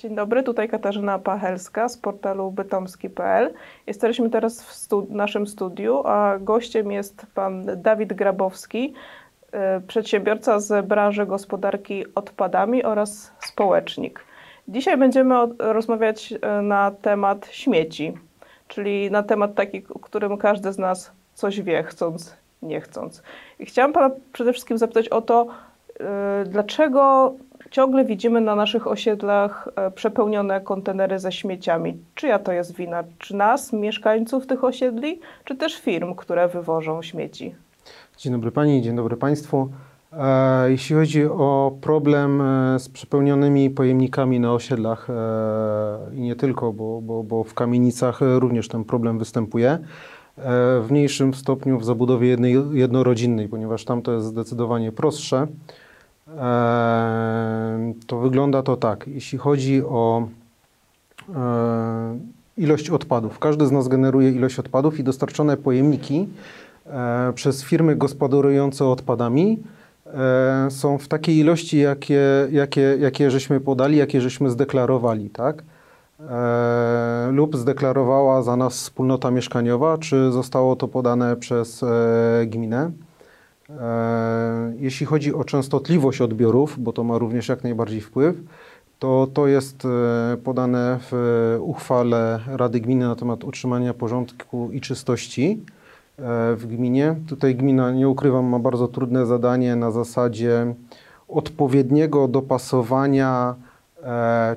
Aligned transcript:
Dzień 0.00 0.14
dobry, 0.14 0.42
tutaj 0.42 0.68
Katarzyna 0.68 1.18
Pachelska 1.18 1.88
z 1.88 1.98
portalu 1.98 2.50
bytomski.pl. 2.50 3.54
Jesteśmy 3.86 4.30
teraz 4.30 4.62
w 4.62 5.10
naszym 5.10 5.46
studiu, 5.46 6.02
a 6.06 6.38
gościem 6.38 6.92
jest 6.92 7.26
pan 7.34 7.66
Dawid 7.76 8.12
Grabowski, 8.12 8.94
y, 9.78 9.80
przedsiębiorca 9.86 10.60
z 10.60 10.86
branży 10.86 11.26
gospodarki 11.26 12.04
odpadami 12.14 12.84
oraz 12.84 13.32
społecznik. 13.40 14.24
Dzisiaj 14.68 14.96
będziemy 14.96 15.34
rozmawiać 15.58 16.32
y, 16.32 16.62
na 16.62 16.90
temat 16.90 17.48
śmieci, 17.50 18.12
czyli 18.68 19.10
na 19.10 19.22
temat 19.22 19.54
taki, 19.54 19.82
o 19.94 19.98
którym 19.98 20.36
każdy 20.36 20.72
z 20.72 20.78
nas 20.78 21.12
coś 21.34 21.60
wie, 21.60 21.82
chcąc, 21.82 22.36
nie 22.62 22.80
chcąc. 22.80 23.22
I 23.58 23.66
chciałam 23.66 23.92
pana 23.92 24.10
przede 24.32 24.52
wszystkim 24.52 24.78
zapytać 24.78 25.08
o 25.08 25.22
to, 25.22 25.46
y, 25.90 26.44
dlaczego 26.44 27.34
ciągle 27.70 28.04
widzimy 28.04 28.40
na 28.40 28.56
naszych 28.56 28.86
osiedlach 28.86 29.68
e, 29.76 29.90
przepełnione 29.90 30.60
kontenery 30.60 31.18
ze 31.18 31.32
śmieciami. 31.32 31.98
Czyja 32.14 32.38
to 32.38 32.52
jest 32.52 32.76
wina? 32.76 33.04
Czy 33.18 33.36
nas, 33.36 33.72
mieszkańców 33.72 34.46
tych 34.46 34.64
osiedli, 34.64 35.20
czy 35.44 35.56
też 35.56 35.80
firm, 35.80 36.14
które 36.14 36.48
wywożą 36.48 37.02
śmieci? 37.02 37.54
Dzień 38.18 38.32
dobry 38.32 38.50
Pani, 38.50 38.82
dzień 38.82 38.96
dobry 38.96 39.16
Państwu. 39.16 39.68
E, 40.12 40.70
jeśli 40.70 40.96
chodzi 40.96 41.24
o 41.24 41.72
problem 41.80 42.40
e, 42.40 42.78
z 42.78 42.88
przepełnionymi 42.88 43.70
pojemnikami 43.70 44.40
na 44.40 44.52
osiedlach 44.52 45.08
i 46.14 46.20
nie 46.20 46.36
tylko, 46.36 46.72
bo, 46.72 47.00
bo, 47.00 47.22
bo 47.22 47.44
w 47.44 47.54
kamienicach 47.54 48.20
również 48.20 48.68
ten 48.68 48.84
problem 48.84 49.18
występuje, 49.18 49.78
w 50.82 50.86
mniejszym 50.90 51.34
stopniu 51.34 51.78
w 51.78 51.84
zabudowie 51.84 52.28
jednej, 52.28 52.56
jednorodzinnej, 52.72 53.48
ponieważ 53.48 53.84
tam 53.84 54.02
to 54.02 54.12
jest 54.12 54.26
zdecydowanie 54.26 54.92
prostsze. 54.92 55.46
To 58.06 58.18
wygląda 58.20 58.62
to 58.62 58.76
tak. 58.76 59.08
Jeśli 59.08 59.38
chodzi 59.38 59.82
o 59.84 60.28
ilość 62.60 62.90
odpadów, 62.90 63.38
każdy 63.38 63.66
z 63.66 63.72
nas 63.72 63.88
generuje 63.88 64.30
ilość 64.30 64.58
odpadów 64.58 64.98
i 64.98 65.04
dostarczone 65.04 65.56
pojemniki 65.56 66.28
e, 66.86 67.32
przez 67.34 67.64
firmy 67.64 67.96
gospodarujące 67.96 68.86
odpadami 68.86 69.58
e, 70.06 70.68
są 70.70 70.98
w 70.98 71.08
takiej 71.08 71.36
ilości, 71.36 71.78
jakie, 71.78 72.22
jakie, 72.50 72.96
jakie 73.00 73.30
żeśmy 73.30 73.60
podali, 73.60 73.96
jakie 73.96 74.20
żeśmy 74.20 74.50
zdeklarowali, 74.50 75.30
tak? 75.30 75.62
E, 76.30 77.28
lub 77.32 77.56
zdeklarowała 77.56 78.42
za 78.42 78.56
nas 78.56 78.74
wspólnota 78.74 79.30
mieszkaniowa, 79.30 79.98
czy 79.98 80.32
zostało 80.32 80.76
to 80.76 80.88
podane 80.88 81.36
przez 81.36 81.84
gminę. 82.46 82.90
E, 83.78 84.72
jeśli 84.78 85.06
chodzi 85.06 85.34
o 85.34 85.44
częstotliwość 85.44 86.20
odbiorów, 86.20 86.78
bo 86.78 86.92
to 86.92 87.04
ma 87.04 87.18
również 87.18 87.48
jak 87.48 87.64
najbardziej 87.64 88.00
wpływ, 88.00 88.36
to 88.98 89.28
to 89.34 89.46
jest 89.46 89.84
e, 89.84 90.36
podane 90.36 90.98
w 91.10 91.58
uchwale 91.60 92.40
Rady 92.46 92.80
Gminy 92.80 93.08
na 93.08 93.16
temat 93.16 93.44
utrzymania 93.44 93.94
porządku 93.94 94.70
i 94.72 94.80
czystości 94.80 95.62
e, 96.18 96.22
w 96.56 96.66
gminie. 96.66 97.16
Tutaj 97.28 97.54
gmina, 97.54 97.92
nie 97.92 98.08
ukrywam, 98.08 98.44
ma 98.44 98.58
bardzo 98.58 98.88
trudne 98.88 99.26
zadanie 99.26 99.76
na 99.76 99.90
zasadzie 99.90 100.74
odpowiedniego 101.28 102.28
dopasowania 102.28 103.54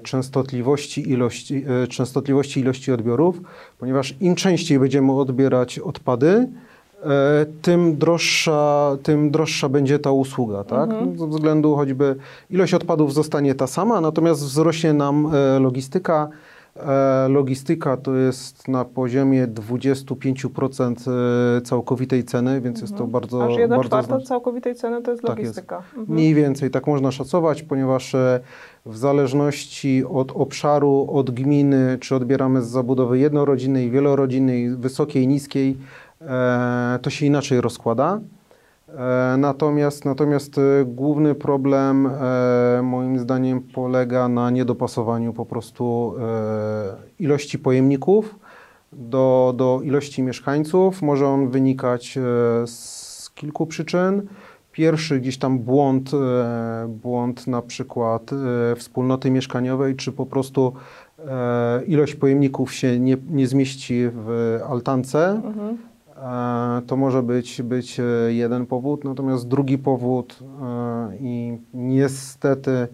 częstotliwości 0.03 1.09
ilości, 1.09 1.65
częstotliwości 1.89 2.59
ilości 2.59 2.91
odbiorów, 2.91 3.41
ponieważ 3.79 4.15
im 4.21 4.35
częściej 4.35 4.79
będziemy 4.79 5.11
odbierać 5.13 5.79
odpady, 5.79 6.47
E, 6.47 6.72
tym 7.61 7.97
droższa, 7.97 8.97
tym 9.03 9.31
droższa 9.31 9.69
będzie 9.69 9.99
ta 9.99 10.11
usługa, 10.11 10.63
tak? 10.63 10.89
Mhm. 10.89 11.17
Ze 11.17 11.27
względu 11.27 11.75
choćby 11.75 12.15
ilość 12.49 12.73
odpadów 12.73 13.13
zostanie 13.13 13.55
ta 13.55 13.67
sama, 13.67 14.01
natomiast 14.01 14.43
wzrośnie 14.43 14.93
nam 14.93 15.29
e, 15.33 15.59
logistyka. 15.59 16.29
E, 16.75 17.27
logistyka 17.29 17.97
to 17.97 18.15
jest 18.15 18.67
na 18.67 18.85
poziomie 18.85 19.47
25% 19.47 20.95
całkowitej 21.63 22.23
ceny, 22.23 22.61
więc 22.61 22.81
jest 22.81 22.93
to 22.93 23.03
mhm. 23.03 23.11
bardzo. 23.11 23.45
Aż 23.45 23.57
1 23.57 23.81
czwarta 23.81 24.19
całkowitej 24.19 24.75
ceny 24.75 25.01
to 25.01 25.11
jest 25.11 25.23
logistyka. 25.23 25.77
Tak 25.77 25.85
jest. 25.85 25.97
Mhm. 25.97 26.17
Mniej 26.17 26.33
więcej 26.33 26.71
tak 26.71 26.87
można 26.87 27.11
szacować, 27.11 27.63
ponieważ 27.63 28.15
w 28.85 28.97
zależności 28.97 30.03
od 30.05 30.31
obszaru, 30.31 31.07
od 31.11 31.31
gminy, 31.31 31.97
czy 32.01 32.15
odbieramy 32.15 32.61
z 32.61 32.67
zabudowy 32.67 33.19
jednorodzinnej, 33.19 33.91
wielorodzinnej, 33.91 34.69
wysokiej, 34.75 35.27
niskiej, 35.27 35.77
E, 35.77 36.02
to 37.01 37.09
się 37.09 37.25
inaczej 37.25 37.61
rozkłada. 37.61 38.19
E, 38.97 39.37
natomiast, 39.37 40.05
natomiast 40.05 40.57
e, 40.57 40.85
główny 40.85 41.35
problem 41.35 42.09
moim 42.83 43.19
zdaniem 43.19 43.61
polega 43.61 44.27
na 44.27 44.49
niedopasowaniu 44.49 45.33
po 45.33 45.45
prostu 45.45 46.13
ilości 47.19 47.59
pojemników 47.59 48.35
do, 48.91 49.53
do 49.57 49.81
ilości 49.83 50.23
mieszkańców. 50.23 51.01
Może 51.01 51.27
on 51.27 51.49
wynikać 51.49 52.19
z 52.65 53.29
kilku 53.35 53.65
przyczyn. 53.65 54.27
Pierwszy 54.71 55.19
gdzieś 55.19 55.37
tam 55.37 55.59
błąd, 55.59 56.11
błąd 56.87 57.47
na 57.47 57.61
przykład 57.61 58.31
wspólnoty 58.75 59.31
mieszkaniowej, 59.31 59.95
czy 59.95 60.11
po 60.11 60.25
prostu 60.25 60.73
ilość 61.87 62.15
pojemników 62.15 62.73
się 62.73 62.99
nie, 62.99 63.17
nie 63.29 63.47
zmieści 63.47 64.03
w 64.13 64.59
altance. 64.67 65.29
Mhm 65.29 65.92
to 66.87 66.97
może 66.97 67.23
być, 67.23 67.61
być 67.61 67.99
e, 67.99 68.03
jeden 68.27 68.65
powód, 68.65 69.03
natomiast 69.03 69.47
drugi 69.47 69.77
powód 69.77 70.39
e, 70.41 71.17
i 71.19 71.57
niestety 71.73 72.87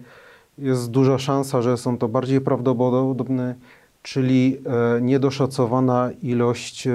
jest 0.58 0.90
duża 0.90 1.18
szansa, 1.18 1.62
że 1.62 1.76
są 1.76 1.98
to 1.98 2.08
bardziej 2.08 2.40
prawdopodobne, 2.40 3.54
czyli 4.02 4.56
e, 4.96 5.00
niedoszacowana 5.00 6.10
ilość 6.22 6.88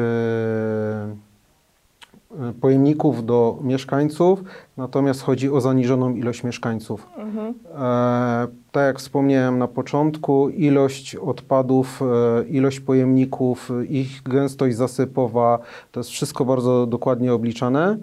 pojemników 2.62 3.26
do 3.26 3.60
mieszkańców, 3.62 4.44
natomiast 4.78 5.22
chodzi 5.22 5.50
o 5.50 5.62
zaniżoną 5.62 6.16
ilość 6.16 6.44
mieszkańców. 6.44 7.08
Mhm. 7.18 7.54
E, 7.76 8.48
tak 8.72 8.86
jak 8.86 9.00
wspomniałem 9.00 9.58
na 9.58 9.68
początku, 9.68 10.50
ilość 10.50 11.16
odpadów, 11.16 12.02
e, 12.02 12.46
ilość 12.48 12.80
pojemników, 12.80 13.72
ich 13.90 14.24
gęstość 14.24 14.76
zasypowa, 14.76 15.60
to 15.92 16.00
jest 16.00 16.10
wszystko 16.10 16.46
bardzo 16.46 16.88
dokładnie 16.88 17.34
obliczane 17.34 17.84
e, 17.92 17.98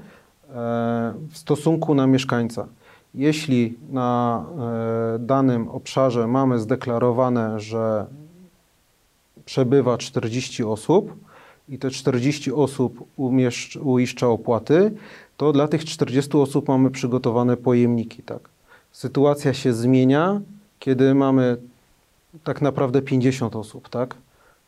w 1.30 1.38
stosunku 1.38 1.94
na 1.94 2.06
mieszkańca. 2.06 2.66
Jeśli 3.14 3.78
na 3.90 4.44
e, 5.14 5.18
danym 5.18 5.68
obszarze 5.68 6.26
mamy 6.26 6.58
zdeklarowane, 6.58 7.60
że 7.60 8.06
przebywa 9.44 9.98
40 9.98 10.64
osób, 10.64 11.12
i 11.72 11.78
te 11.78 11.90
40 11.90 12.52
osób 12.52 13.04
umieszcz, 13.16 13.76
uiszcza 13.76 14.28
opłaty, 14.28 14.92
to 15.36 15.52
dla 15.52 15.68
tych 15.68 15.84
40 15.84 16.36
osób 16.36 16.68
mamy 16.68 16.90
przygotowane 16.90 17.56
pojemniki. 17.56 18.22
Tak? 18.22 18.48
Sytuacja 18.92 19.54
się 19.54 19.72
zmienia, 19.72 20.40
kiedy 20.78 21.14
mamy 21.14 21.56
tak 22.44 22.62
naprawdę 22.62 23.02
50 23.02 23.56
osób, 23.56 23.88
tak? 23.88 24.14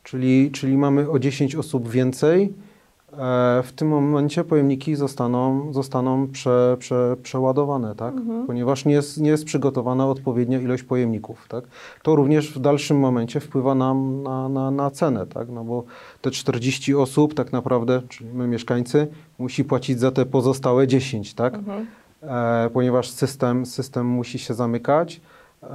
Czyli, 0.02 0.50
czyli 0.50 0.76
mamy 0.76 1.10
o 1.10 1.18
10 1.18 1.54
osób 1.54 1.88
więcej, 1.88 2.52
w 3.62 3.72
tym 3.76 3.88
momencie 3.88 4.44
pojemniki 4.44 4.96
zostaną, 4.96 5.72
zostaną 5.72 6.28
prze, 6.28 6.76
prze, 6.78 7.16
przeładowane, 7.22 7.94
tak? 7.94 8.14
Mhm. 8.14 8.46
ponieważ 8.46 8.84
nie 8.84 8.94
jest, 8.94 9.20
nie 9.20 9.30
jest 9.30 9.44
przygotowana 9.44 10.06
odpowiednia 10.08 10.60
ilość 10.60 10.82
pojemników. 10.82 11.46
Tak? 11.48 11.64
To 12.02 12.16
również 12.16 12.52
w 12.54 12.60
dalszym 12.60 12.98
momencie 12.98 13.40
wpływa 13.40 13.74
nam 13.74 14.22
na, 14.22 14.48
na, 14.48 14.70
na 14.70 14.90
cenę, 14.90 15.26
tak? 15.26 15.48
no 15.48 15.64
bo 15.64 15.84
te 16.20 16.30
40 16.30 16.94
osób 16.94 17.34
tak 17.34 17.52
naprawdę, 17.52 18.02
czyli 18.08 18.30
my 18.32 18.46
mieszkańcy, 18.46 19.06
musi 19.38 19.64
płacić 19.64 20.00
za 20.00 20.10
te 20.10 20.26
pozostałe 20.26 20.86
10, 20.86 21.34
tak? 21.34 21.54
Mhm. 21.54 21.86
E, 22.22 22.70
ponieważ 22.70 23.10
system, 23.10 23.66
system 23.66 24.06
musi 24.06 24.38
się 24.38 24.54
zamykać. 24.54 25.20
E, 25.62 25.66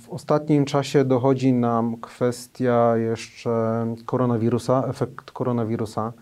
w 0.00 0.10
ostatnim 0.10 0.64
czasie 0.64 1.04
dochodzi 1.04 1.52
nam 1.52 1.96
kwestia 1.96 2.96
jeszcze 2.96 3.86
koronawirusa, 4.06 4.84
efekt 4.88 5.30
koronawirusa 5.30 6.12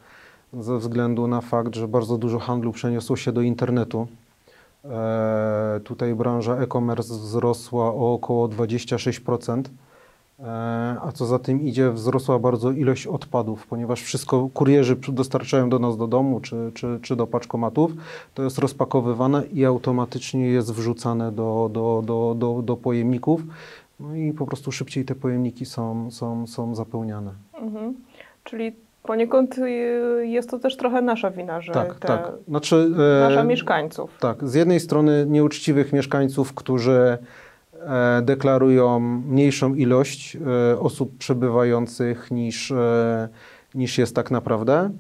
ze 0.52 0.79
względu 0.79 1.26
na 1.26 1.41
fakt, 1.41 1.75
że 1.75 1.88
bardzo 1.88 2.19
dużo 2.19 2.38
handlu 2.38 2.73
przeniosło 2.73 3.17
się 3.17 3.32
do 3.32 3.43
internetu. 3.43 4.06
E, 4.85 5.81
tutaj 5.85 6.14
branża 6.14 6.56
e-commerce 6.56 7.14
wzrosła 7.14 7.94
o 7.94 8.14
około 8.14 8.49
26%, 8.49 9.62
e, 10.38 10.43
a 11.02 11.12
co 11.12 11.26
za 11.26 11.38
tym 11.38 11.62
idzie, 11.62 11.91
wzrosła 11.91 12.38
bardzo 12.38 12.70
ilość 12.70 13.06
odpadów, 13.06 13.67
ponieważ 13.67 14.02
wszystko 14.02 14.49
kurierzy 14.55 14.97
dostarczają 15.08 15.70
do 15.70 15.79
nas 15.79 15.97
do 15.97 16.06
domu 16.06 16.41
czy, 16.41 16.70
czy, 16.75 16.99
czy 17.02 17.17
do 17.17 17.26
paczkomatów, 17.26 17.93
to 18.35 18.43
jest 18.43 18.58
rozpakowywane 18.58 19.47
i 19.47 19.64
automatycznie 19.64 20.47
jest 20.47 20.73
wrzucane 20.73 21.32
do, 21.32 21.70
do, 21.73 22.02
do, 22.06 22.35
do, 22.38 22.62
do 22.62 22.76
pojemników. 22.76 23.43
No 24.00 24.14
i 24.17 24.32
po 24.32 24.47
prostu 24.47 24.73
szybciej 24.73 25.05
te 25.05 25.14
pojemniki 25.14 25.67
są, 25.67 26.11
są, 26.11 26.47
są 26.47 26.75
zapełniane. 26.75 27.32
Mhm. 27.55 27.94
Czyli 28.44 28.73
Poniekąd 29.02 29.58
y, 29.58 30.26
jest 30.26 30.50
to 30.50 30.58
też 30.58 30.76
trochę 30.76 31.02
nasza 31.02 31.31
wina, 31.31 31.61
że 31.61 31.73
tak, 31.73 31.99
te, 31.99 32.08
tak. 32.08 32.32
Znaczy, 32.49 32.91
nasza 33.20 33.41
e, 33.41 33.44
mieszkańców. 33.44 34.19
Tak, 34.20 34.49
z 34.49 34.55
jednej 34.55 34.81
strony 34.81 35.26
nieuczciwych 35.29 35.93
mieszkańców, 35.93 36.55
którzy 36.55 37.19
e, 37.87 38.23
deklarują 38.23 39.00
mniejszą 39.00 39.75
ilość 39.75 40.37
e, 40.37 40.79
osób 40.79 41.19
przebywających 41.19 42.31
niż, 42.31 42.70
e, 42.70 43.29
niż 43.75 43.99
jest 43.99 44.14
tak 44.17 44.31
naprawdę. 44.31 44.91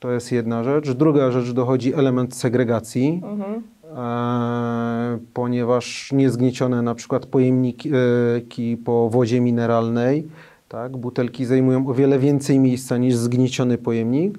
To 0.00 0.10
jest 0.12 0.32
jedna 0.32 0.64
rzecz. 0.64 0.90
Druga 0.90 1.30
rzecz, 1.30 1.50
dochodzi 1.52 1.94
element 1.94 2.36
segregacji, 2.36 3.22
Mhm. 3.24 3.62
e, 3.96 5.18
ponieważ 5.34 6.12
niezgniecione 6.12 6.82
na 6.82 6.94
przykład 6.94 7.26
pojemniki 7.26 7.90
e, 7.94 8.76
po 8.84 9.10
wodzie 9.10 9.40
mineralnej, 9.40 10.28
tak, 10.72 10.96
butelki 10.96 11.44
zajmują 11.46 11.86
o 11.88 11.94
wiele 11.94 12.18
więcej 12.18 12.58
miejsca 12.58 12.96
niż 12.96 13.14
zgnieciony 13.14 13.78
pojemnik, 13.78 14.38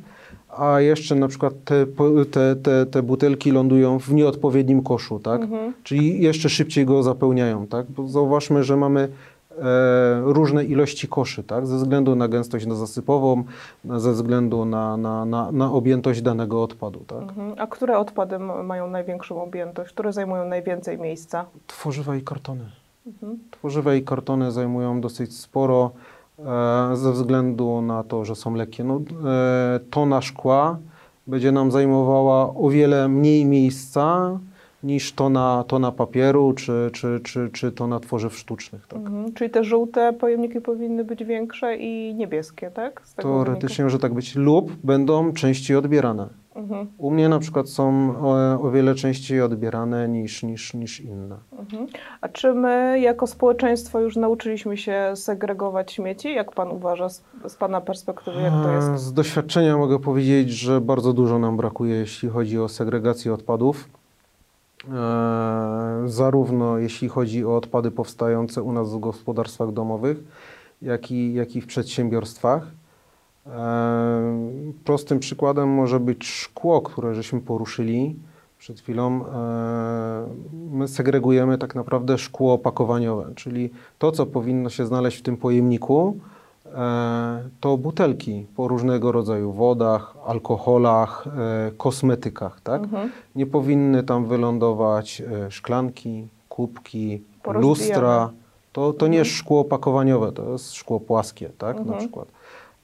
a 0.57 0.79
jeszcze 0.79 1.15
na 1.15 1.27
przykład 1.27 1.53
te, 1.65 1.85
te, 2.31 2.55
te, 2.55 2.85
te 2.85 3.03
butelki 3.03 3.51
lądują 3.51 3.99
w 3.99 4.13
nieodpowiednim 4.13 4.83
koszu, 4.83 5.19
tak? 5.19 5.41
Mhm. 5.41 5.73
Czyli 5.83 6.23
jeszcze 6.23 6.49
szybciej 6.49 6.85
go 6.85 7.03
zapełniają, 7.03 7.67
tak? 7.67 7.85
Bo 7.91 8.07
zauważmy, 8.07 8.63
że 8.63 8.77
mamy 8.77 9.01
e, 9.51 10.21
różne 10.23 10.63
ilości 10.63 11.07
koszy, 11.07 11.43
tak? 11.43 11.67
Ze 11.67 11.77
względu 11.77 12.15
na 12.15 12.27
gęstość 12.27 12.67
zasypową, 12.67 13.43
na- 13.85 13.99
ze 13.99 14.11
względu 14.11 14.65
na, 14.65 14.97
na, 14.97 15.25
na, 15.25 15.51
na 15.51 15.71
objętość 15.71 16.21
danego 16.21 16.63
odpadu, 16.63 16.99
tak? 17.07 17.21
Mhm. 17.21 17.53
A 17.57 17.67
które 17.67 17.97
odpady 17.97 18.39
mają 18.39 18.89
największą 18.89 19.43
objętość? 19.43 19.93
Które 19.93 20.13
zajmują 20.13 20.47
najwięcej 20.47 20.97
miejsca? 20.97 21.45
Tworzywa 21.67 22.15
i 22.15 22.21
kartony. 22.21 22.65
Mhm. 23.07 23.39
Tworzywa 23.51 23.95
i 23.95 24.01
kartony 24.03 24.51
zajmują 24.51 25.01
dosyć 25.01 25.37
sporo 25.37 25.91
ze 26.93 27.11
względu 27.11 27.81
na 27.81 28.03
to, 28.03 28.25
że 28.25 28.35
są 28.35 28.55
lekkie. 28.55 28.83
No, 28.83 29.01
e, 29.25 29.79
tona 29.89 30.21
szkła 30.21 30.77
będzie 31.27 31.51
nam 31.51 31.71
zajmowała 31.71 32.55
o 32.55 32.69
wiele 32.69 33.07
mniej 33.07 33.45
miejsca 33.45 34.39
niż 34.83 35.13
tona, 35.13 35.63
tona 35.67 35.91
papieru 35.91 36.53
czy, 36.53 36.89
czy, 36.93 37.19
czy, 37.23 37.49
czy 37.53 37.71
tona 37.71 37.99
tworzyw 37.99 38.37
sztucznych. 38.37 38.87
Tak? 38.87 38.99
Mhm. 38.99 39.33
Czyli 39.33 39.49
te 39.49 39.63
żółte 39.63 40.13
pojemniki 40.13 40.61
powinny 40.61 41.03
być 41.03 41.23
większe 41.23 41.75
i 41.77 42.15
niebieskie, 42.15 42.71
tak? 42.71 43.01
Teoretycznie 43.15 43.83
może 43.83 43.99
tak 43.99 44.13
być, 44.13 44.35
lub 44.35 44.71
będą 44.83 45.33
częściej 45.33 45.77
odbierane. 45.77 46.27
Mhm. 46.55 46.87
U 46.97 47.11
mnie 47.11 47.29
na 47.29 47.39
przykład 47.39 47.69
są 47.69 48.13
o, 48.21 48.61
o 48.61 48.71
wiele 48.71 48.95
częściej 48.95 49.41
odbierane 49.41 50.09
niż, 50.09 50.43
niż, 50.43 50.73
niż 50.73 51.01
inne. 51.01 51.37
Mhm. 51.59 51.87
A 52.21 52.29
czy 52.29 52.53
my 52.53 52.99
jako 52.99 53.27
społeczeństwo 53.27 53.99
już 53.99 54.15
nauczyliśmy 54.15 54.77
się 54.77 55.11
segregować 55.15 55.91
śmieci? 55.91 56.33
Jak 56.33 56.51
pan 56.51 56.71
uważa 56.71 57.09
z, 57.09 57.23
z 57.47 57.55
pana 57.55 57.81
perspektywy, 57.81 58.41
jak 58.41 58.53
to 58.53 58.71
E, 58.71 58.75
jest? 58.75 59.03
Z 59.03 59.13
doświadczenia 59.13 59.77
mogę 59.77 59.99
powiedzieć, 59.99 60.49
że 60.49 60.81
bardzo 60.81 61.13
dużo 61.13 61.39
nam 61.39 61.57
brakuje, 61.57 61.95
jeśli 61.95 62.29
chodzi 62.29 62.59
o 62.59 62.69
segregację 62.69 63.33
odpadów. 63.33 63.89
E, 64.93 66.03
Zarówno 66.05 66.77
jeśli 66.77 67.09
chodzi 67.09 67.45
o 67.45 67.57
odpady 67.57 67.91
powstające 67.91 68.63
u 68.63 68.71
nas 68.71 68.93
w 68.93 68.99
gospodarstwach 68.99 69.71
domowych, 69.71 70.17
jak 70.81 71.11
i, 71.11 71.33
jak 71.33 71.55
i 71.55 71.61
w 71.61 71.67
przedsiębiorstwach. 71.67 72.82
E, 73.47 74.73
Prostym 74.85 75.19
przykładem 75.19 75.69
może 75.69 75.99
być 75.99 76.25
szkło, 76.27 76.81
które 76.81 77.15
żeśmy 77.15 77.41
poruszyli 77.41 78.15
przed 78.59 78.79
chwilą. 78.79 79.25
E, 79.25 80.27
My 80.71 80.87
segregujemy 80.87 81.57
tak 81.57 81.75
naprawdę 81.75 82.17
szkło 82.17 82.53
opakowaniowe, 82.53 83.29
czyli 83.35 83.69
to, 83.99 84.11
co 84.11 84.25
powinno 84.25 84.69
się 84.69 84.85
znaleźć 84.85 85.17
w 85.17 85.21
tym 85.21 85.37
pojemniku, 85.37 86.17
e, 86.75 87.43
to 87.59 87.77
butelki 87.77 88.45
po 88.55 88.67
różnego 88.67 89.11
rodzaju 89.11 89.51
wodach, 89.51 90.15
alkoholach, 90.25 91.25
kosmetykach, 91.77 92.61
tak? 92.61 92.83
Mhm. 92.83 93.09
Nie 93.35 93.45
powinny 93.45 94.03
tam 94.03 94.25
wylądować 94.25 95.23
szklanki, 95.49 96.27
kubki, 96.49 97.21
lustra. 97.53 98.29
To, 98.73 98.93
to 98.93 99.07
nie 99.07 99.17
jest 99.17 99.31
szkło 99.31 99.59
opakowaniowe, 99.59 100.31
to 100.31 100.51
jest 100.51 100.73
szkło 100.73 100.99
płaskie, 100.99 101.49
tak? 101.57 101.75
Na 101.75 101.81
Mhm. 101.81 101.99
przykład. 101.99 102.27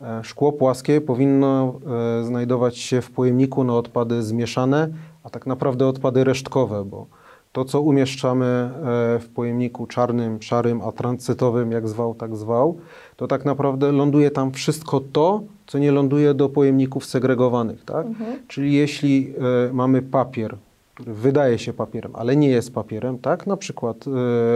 E, 0.02 0.24
Szkło 0.24 0.52
płaskie 0.52 1.02
powinno 1.02 1.74
e, 2.20 2.24
znajdować 2.24 2.78
się 2.78 3.02
w 3.02 3.12
pojemniku 3.12 3.64
na 3.64 3.74
odpady 3.74 4.24
zmieszane, 4.24 4.88
a 5.24 5.30
tak 5.30 5.46
naprawdę 5.48 5.88
odpady 5.88 6.24
resztkowe, 6.24 6.86
bo 6.86 7.06
to, 7.52 7.66
co 7.66 7.82
umieszczamy 7.82 8.46
e, 8.46 8.72
w 9.20 9.30
pojemniku 9.36 9.88
czarnym, 9.88 10.42
szarym, 10.42 10.82
atrancytowym, 10.82 11.72
jak 11.72 11.88
zwał, 11.88 12.16
tak 12.16 12.36
zwał, 12.36 12.78
to 13.16 13.28
tak 13.28 13.46
naprawdę 13.46 13.92
ląduje 13.92 14.32
tam 14.32 14.52
wszystko 14.52 15.02
to, 15.12 15.42
co 15.68 15.80
nie 15.80 15.92
ląduje 15.92 16.34
do 16.34 16.50
pojemników 16.50 17.06
segregowanych, 17.06 17.86
tak? 17.86 18.06
Mhm. 18.06 18.40
Czyli 18.48 18.74
jeśli 18.74 19.34
mamy 19.74 20.02
papier, 20.02 20.56
który 20.94 21.14
wydaje 21.14 21.60
się 21.60 21.74
papierem, 21.74 22.12
ale 22.16 22.36
nie 22.36 22.50
jest 22.50 22.74
papierem, 22.74 23.18
tak? 23.18 23.48
Na 23.48 23.58
przykład 23.58 24.06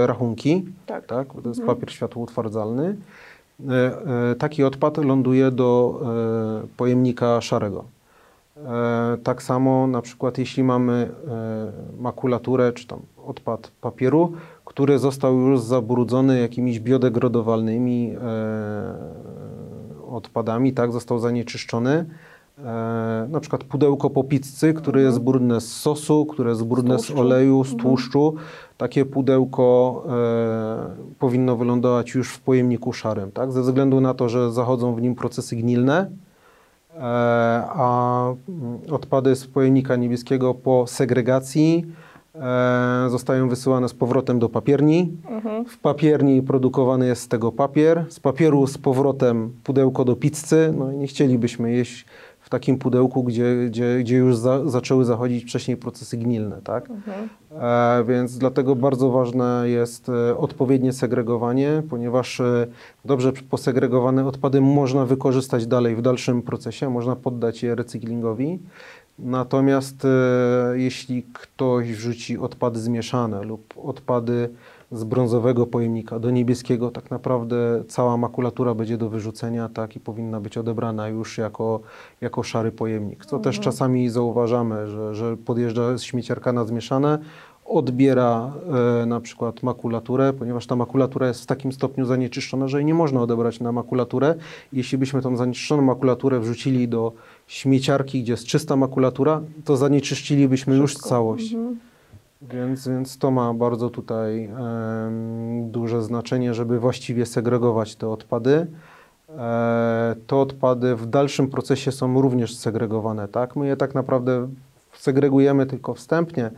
rachunki, 0.06 0.66
Tak. 0.86 1.06
tak? 1.06 1.28
To 1.44 1.50
jest 1.50 1.66
papier 1.66 1.92
światłoutwardzalny. 1.92 2.96
E, 3.70 4.32
e, 4.32 4.36
taki 4.36 4.64
odpad 4.64 4.98
ląduje 4.98 5.52
do 5.52 6.02
e, 6.64 6.68
pojemnika 6.78 7.42
szarego. 7.42 7.84
Tak 9.24 9.44
samo 9.44 9.88
na 9.88 10.02
przykład 10.02 10.38
jeśli 10.38 10.64
mamy 10.64 11.12
makulaturę 12.00 12.74
czy 12.74 12.88
tam 12.88 13.00
odpad 13.26 13.72
papieru, 13.82 14.32
który 14.66 15.00
został 15.00 15.40
już 15.40 15.60
zabrudzony 15.60 16.40
jakimiś 16.40 16.80
biodegradowalnymi 16.80 18.16
odpadami, 20.12 20.74
tak, 20.74 20.92
został 20.92 21.20
zanieczyszczony. 21.20 22.06
E, 22.60 23.28
na 23.30 23.40
przykład 23.40 23.64
pudełko 23.64 24.10
po 24.10 24.24
pizzy, 24.24 24.74
które 24.74 25.02
jest 25.02 25.20
brudne 25.20 25.62
z 25.62 25.78
sosu, 25.78 26.26
które 26.26 26.50
jest 26.50 26.64
brudne 26.64 27.00
z, 27.00 27.02
tłuszczu. 27.02 27.20
oleju, 27.22 27.64
z 27.64 27.76
tłuszczu. 27.76 28.36
Takie 28.78 29.06
pudełko 29.06 30.04
e, 30.10 31.16
powinno 31.20 31.56
wylądować 31.56 32.14
już 32.14 32.30
w 32.30 32.40
pojemniku 32.40 32.94
szarym, 32.94 33.32
tak? 33.32 33.52
ze 33.52 33.62
względu 33.62 34.02
na 34.02 34.14
to, 34.14 34.30
że 34.30 34.52
zachodzą 34.52 34.96
w 34.96 35.02
nim 35.02 35.16
procesy 35.16 35.56
gnilne, 35.56 36.10
e, 36.96 37.00
a 37.74 38.26
mm, 38.50 38.80
odpady 38.92 39.36
z 39.36 39.48
pojemnika 39.48 39.96
niebieskiego 39.96 40.54
po 40.54 40.88
segregacji 40.88 41.86
e, 42.36 43.10
zostają 43.10 43.50
wysyłane 43.50 43.90
z 43.90 43.94
powrotem 43.94 44.40
do 44.40 44.50
papierni. 44.50 45.12
Mhm. 45.30 45.66
W 45.66 45.78
papierni 45.78 46.42
produkowany 46.42 47.08
jest 47.08 47.22
z 47.22 47.28
tego 47.28 47.52
papier, 47.52 48.06
z 48.10 48.20
papieru 48.20 48.68
z 48.68 48.78
powrotem 48.78 49.54
pudełko 49.64 50.06
do 50.06 50.16
pizzy. 50.16 50.74
No 50.78 50.92
i 50.92 50.98
nie 50.98 51.08
chcielibyśmy 51.08 51.72
jeść 51.72 52.06
takim 52.54 52.78
pudełku, 52.78 53.24
gdzie, 53.24 53.56
gdzie, 53.68 53.98
gdzie 54.00 54.16
już 54.16 54.36
za, 54.38 54.70
zaczęły 54.70 55.06
zachodzić 55.06 55.44
wcześniej 55.44 55.78
procesy 55.78 56.18
gnilne, 56.18 56.62
tak? 56.64 56.90
Mhm. 56.90 57.30
E, 57.52 58.04
więc 58.04 58.38
dlatego 58.38 58.76
bardzo 58.76 59.10
ważne 59.10 59.64
jest 59.66 60.10
e, 60.10 60.38
odpowiednie 60.38 60.94
segregowanie, 60.94 61.84
ponieważ 61.90 62.40
e, 62.40 62.68
dobrze 63.06 63.34
posegregowane 63.50 64.26
odpady 64.26 64.62
można 64.62 65.06
wykorzystać 65.06 65.68
dalej 65.68 65.96
w 65.96 66.02
dalszym 66.02 66.42
procesie, 66.42 66.90
można 66.90 67.16
poddać 67.16 67.64
je 67.64 67.76
recyklingowi. 67.76 68.60
Natomiast 69.20 70.06
e, 70.06 70.10
jeśli 70.74 71.24
ktoś 71.34 71.92
wrzuci 71.92 72.38
odpady 72.38 72.80
zmieszane 72.80 73.44
lub 73.44 73.74
odpady 73.84 74.50
z 74.94 75.04
brązowego 75.04 75.68
pojemnika 75.68 76.20
do 76.20 76.32
niebieskiego, 76.32 76.92
tak 76.92 77.12
naprawdę 77.12 77.84
cała 77.88 78.18
makulatura 78.18 78.76
będzie 78.76 78.98
do 78.98 79.10
wyrzucenia 79.10 79.70
tak 79.70 79.96
i 79.96 80.00
powinna 80.00 80.40
być 80.40 80.58
odebrana 80.58 81.08
już 81.08 81.38
jako, 81.38 81.80
jako 82.22 82.44
szary 82.44 82.72
pojemnik. 82.72 83.26
Co 83.26 83.40
też 83.40 83.60
czasami 83.60 84.10
zauważamy, 84.10 84.88
że, 84.88 85.16
że 85.16 85.38
podjeżdża 85.38 85.98
śmieciarka 85.98 86.54
na 86.54 86.66
zmieszane, 86.66 87.20
odbiera 87.66 88.54
e, 89.02 89.06
na 89.06 89.22
przykład 89.22 89.64
makulaturę, 89.64 90.34
ponieważ 90.34 90.68
ta 90.68 90.76
makulatura 90.76 91.28
jest 91.28 91.44
w 91.44 91.46
takim 91.46 91.72
stopniu 91.72 92.06
zanieczyszczona, 92.06 92.68
że 92.68 92.78
jej 92.78 92.86
nie 92.86 92.94
można 92.94 93.22
odebrać 93.22 93.60
na 93.60 93.72
makulaturę. 93.72 94.36
Jeśli 94.74 94.98
byśmy 94.98 95.22
tą 95.22 95.38
zanieczyszczoną 95.38 95.82
makulaturę 95.82 96.40
wrzucili 96.40 96.88
do 96.88 97.12
śmieciarki, 97.48 98.24
gdzie 98.24 98.34
jest 98.34 98.46
czysta 98.46 98.76
makulatura, 98.76 99.42
to 99.66 99.78
zanieczyszczilibyśmy 99.78 100.76
już 100.76 100.96
całość. 100.96 101.54
Mhm. 101.54 101.93
Więc, 102.50 102.88
więc 102.88 103.18
to 103.18 103.32
ma 103.32 103.54
bardzo 103.54 103.90
tutaj 103.90 104.50
duże 105.64 106.02
znaczenie, 106.02 106.54
żeby 106.54 106.80
właściwie 106.80 107.26
segregować 107.26 107.96
te 107.96 108.10
odpady. 108.10 108.68
E, 109.30 110.16
te 110.28 110.36
odpady 110.36 110.96
w 110.96 111.06
dalszym 111.06 111.48
procesie 111.48 111.92
są 111.92 112.22
również 112.22 112.56
segregowane, 112.56 113.28
tak? 113.28 113.56
My 113.56 113.68
je 113.68 113.78
tak 113.78 113.96
naprawdę 113.96 114.48
segregujemy 114.94 115.66
tylko 115.66 115.94
wstępnie 115.94 116.52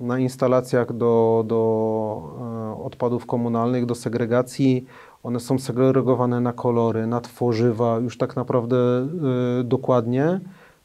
na 0.00 0.18
instalacjach 0.18 0.92
do, 0.92 1.44
do 1.46 2.22
e, 2.78 2.84
odpadów 2.84 3.26
komunalnych, 3.26 3.86
do 3.86 3.94
segregacji. 3.94 4.86
One 5.22 5.40
są 5.40 5.58
segregowane 5.58 6.40
na 6.40 6.52
kolory, 6.52 7.06
na 7.06 7.20
tworzywa, 7.20 7.98
już 7.98 8.18
tak 8.18 8.36
naprawdę 8.36 8.76
e, 8.78 9.08
dokładnie. 9.64 10.40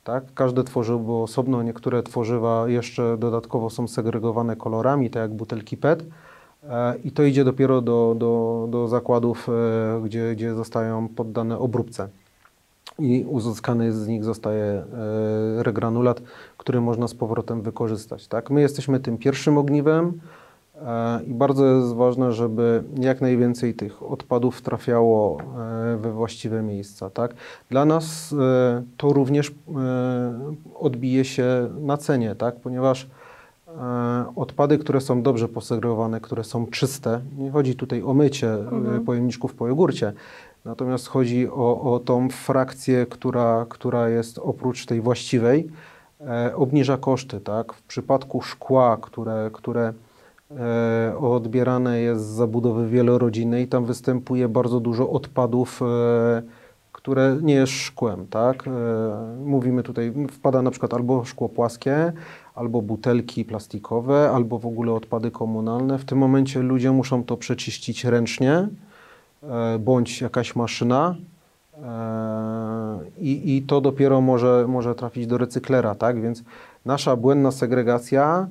Tak? 0.08 0.24
Każde 0.34 0.64
tworzywo 0.64 1.00
było 1.00 1.24
osobno, 1.24 1.64
niektóre 1.64 2.04
tworzywa 2.04 2.70
jeszcze 2.70 3.18
dodatkowo 3.18 3.70
są 3.70 3.88
segregowane 3.88 4.56
kolorami, 4.56 5.10
tak 5.10 5.22
jak 5.22 5.34
butelki 5.34 5.78
PET. 5.78 6.04
E, 6.64 6.98
I 7.04 7.12
to 7.12 7.24
idzie 7.24 7.44
dopiero 7.44 7.82
do, 7.82 8.16
do, 8.18 8.68
do 8.70 8.88
zakładów, 8.88 9.50
e, 9.50 10.02
gdzie, 10.06 10.36
gdzie 10.36 10.56
zostają 10.56 11.08
poddane 11.08 11.60
obróbce. 11.60 12.10
I 13.00 13.26
uzyskany 13.30 13.94
z 13.94 14.08
nich 14.08 14.24
zostaje 14.24 14.64
e, 14.64 14.84
regranulat, 15.64 16.22
który 16.58 16.82
można 16.82 17.08
z 17.08 17.14
powrotem 17.14 17.62
wykorzystać. 17.62 18.28
Tak? 18.28 18.50
My 18.50 18.62
jesteśmy 18.62 19.00
tym 19.00 19.18
pierwszym 19.18 19.58
ogniwem. 19.58 20.20
E, 20.86 21.24
I 21.24 21.34
bardzo 21.34 21.65
jest 21.65 21.96
ważne, 21.96 22.34
żeby 22.34 22.84
jak 23.00 23.22
najwięcej 23.22 23.74
tych 23.74 24.03
odpadów 24.03 24.62
trafiało 24.62 25.38
e, 25.93 25.98
we 25.98 26.12
właściwe 26.12 26.63
miejsca. 26.63 27.10
Tak? 27.10 27.34
Dla 27.69 27.86
nas 27.86 28.34
e, 28.34 28.84
to 28.98 29.13
również 29.13 29.51
odbije 30.75 31.25
się 31.25 31.69
na 31.79 31.98
cenie, 31.98 32.36
tak? 32.36 32.55
ponieważ 32.55 33.07
odpady, 34.36 34.77
które 34.77 35.01
są 35.01 35.22
dobrze 35.22 35.48
posegregowane, 35.48 36.22
które 36.22 36.43
są 36.43 36.67
czyste, 36.67 37.22
nie 37.38 37.51
chodzi 37.51 37.75
tutaj 37.75 38.03
o 38.03 38.13
mycie 38.13 38.53
mhm. 38.53 39.05
pojemniczków 39.05 39.53
po 39.53 39.67
jogurcie, 39.67 40.13
natomiast 40.65 41.07
chodzi 41.07 41.50
o, 41.50 41.93
o 41.93 42.00
tą 42.00 42.29
frakcję, 42.29 43.05
która, 43.05 43.65
która 43.69 44.10
jest 44.10 44.39
oprócz 44.39 44.86
tej 44.86 45.01
właściwej, 45.01 45.69
obniża 46.55 46.98
koszty. 46.98 47.39
Tak? 47.39 47.74
W 47.74 47.81
przypadku 47.81 48.41
szkła, 48.41 48.98
które, 49.01 49.50
które 49.53 49.93
odbierane 51.20 52.00
jest 52.00 52.22
z 52.22 52.36
zabudowy 52.36 52.88
wielorodzinnej. 52.88 53.68
Tam 53.68 53.86
występuje 53.86 54.50
bardzo 54.50 54.80
dużo 54.80 55.10
odpadów, 55.10 55.82
e, 55.82 56.42
które 56.92 57.38
nie 57.42 57.54
jest 57.54 57.74
szkłem, 57.74 58.27
tak? 58.27 58.68
E, 58.68 58.72
mówimy 59.46 59.84
tutaj, 59.84 60.13
wpada 60.32 60.62
na 60.62 60.72
przykład 60.72 60.94
albo 60.94 61.25
szkło 61.25 61.50
płaskie, 61.50 62.13
albo 62.56 62.82
butelki 62.82 63.46
plastikowe, 63.46 64.32
albo 64.32 64.60
w 64.60 64.66
ogóle 64.66 64.92
odpady 64.92 65.32
komunalne. 65.32 65.98
W 65.98 66.06
tym 66.06 66.18
momencie 66.18 66.60
ludzie 66.60 66.92
muszą 66.92 67.24
to 67.24 67.38
przeczyścić 67.38 68.06
ręcznie, 68.06 68.68
bądź 69.80 70.22
jakaś 70.22 70.56
maszyna, 70.56 71.16
i, 73.18 73.56
i 73.58 73.62
to 73.62 73.82
dopiero 73.82 74.22
może, 74.22 74.66
może 74.68 74.96
trafić 74.96 75.27
do 75.27 75.38
recyklera, 75.38 75.96
tak? 75.96 76.22
Więc 76.22 76.44
nasza 76.86 77.16
błędna 77.16 77.51
segregacja 77.51 78.48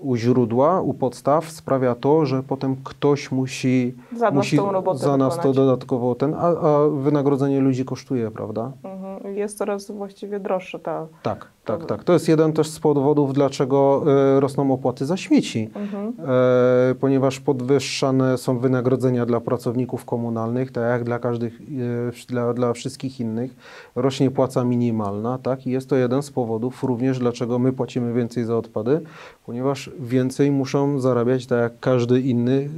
u 0.00 0.16
źródła, 0.16 0.80
u 0.80 0.94
podstaw 0.94 1.50
sprawia 1.50 1.94
to, 1.94 2.26
że 2.26 2.42
potem 2.42 2.76
ktoś 2.84 3.30
musi 3.30 3.94
za 4.16 4.24
nas, 4.26 4.34
musi 4.34 4.58
za 4.94 5.16
nas 5.16 5.40
to 5.40 5.52
dodatkowo 5.52 6.14
ten, 6.14 6.34
a, 6.34 6.38
a, 6.38 6.88
wynagrodzenie 6.88 7.60
ludzi 7.60 7.84
kosztuje, 7.84 8.30
prawda? 8.30 8.72
Mhm. 8.84 9.36
Jest 9.36 9.58
coraz 9.58 9.90
właściwie 9.90 10.40
droższe 10.40 10.78
ta. 10.78 11.06
Tak, 11.22 11.48
tak, 11.68 11.86
tak. 11.86 12.04
To 12.04 12.12
jest 12.12 12.28
jeden 12.28 12.52
też 12.52 12.68
z 12.68 12.80
powodów, 12.80 13.32
dlaczego 13.32 14.04
e, 14.36 14.40
rosną 14.40 14.72
opłaty 14.72 15.06
za 15.06 15.16
śmieci, 15.16 15.70
mhm. 15.74 16.12
e, 16.28 16.94
ponieważ 16.94 17.40
podwyższane 17.40 18.38
są 18.38 18.58
wynagrodzenia 18.58 19.26
dla 19.26 19.40
pracowników 19.40 20.04
komunalnych, 20.04 20.72
tak 20.72 20.84
jak 20.84 21.04
dla 21.04 21.18
każdych, 21.18 21.60
e, 21.60 22.26
dla, 22.28 22.54
dla 22.54 22.72
wszystkich 22.72 23.20
innych. 23.20 23.56
Rośnie 23.96 24.30
płaca 24.30 24.64
minimalna, 24.64 25.38
tak? 25.38 25.66
I 25.66 25.70
jest 25.70 25.88
to 25.88 25.96
jeden 25.96 26.22
z 26.22 26.30
powodów 26.30 26.84
również, 26.84 27.18
dlaczego 27.18 27.58
my 27.58 27.72
płacimy 27.72 28.12
więcej 28.12 28.44
za 28.44 28.56
odpady, 28.56 29.00
ponieważ 29.46 29.90
więcej 30.00 30.50
muszą 30.50 31.00
zarabiać, 31.00 31.46
tak 31.46 31.58
jak 31.60 31.80
każdy 31.80 32.20
inny, 32.20 32.68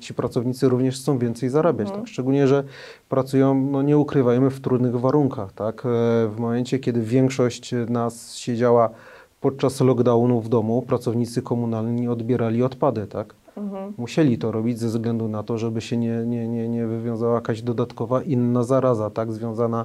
ci 0.00 0.14
pracownicy 0.14 0.68
również 0.68 0.96
chcą 0.96 1.18
więcej 1.18 1.48
zarabiać, 1.48 1.86
mhm. 1.86 2.00
tak? 2.00 2.12
Szczególnie, 2.12 2.46
że 2.48 2.64
pracują, 3.08 3.54
no 3.54 3.82
nie 3.82 3.98
ukrywajmy, 3.98 4.50
w 4.50 4.60
trudnych 4.60 5.00
warunkach, 5.00 5.52
tak? 5.52 5.82
W 6.28 6.34
momencie, 6.38 6.78
kiedy 6.78 7.00
większość 7.00 7.74
nas 7.88 8.21
siedziała 8.30 8.90
podczas 9.40 9.80
lockdownu 9.80 10.40
w 10.40 10.48
domu, 10.48 10.82
pracownicy 10.82 11.42
komunalni 11.42 12.08
odbierali 12.08 12.62
odpady, 12.62 13.06
tak? 13.06 13.34
Mhm. 13.56 13.92
Musieli 13.96 14.38
to 14.38 14.52
robić 14.52 14.78
ze 14.78 14.88
względu 14.88 15.28
na 15.28 15.42
to, 15.42 15.58
żeby 15.58 15.80
się 15.80 15.96
nie, 15.96 16.26
nie, 16.26 16.48
nie, 16.48 16.68
nie 16.68 16.86
wywiązała 16.86 17.34
jakaś 17.34 17.62
dodatkowa 17.62 18.22
inna 18.22 18.62
zaraza, 18.62 19.10
tak? 19.10 19.32
Związana 19.32 19.84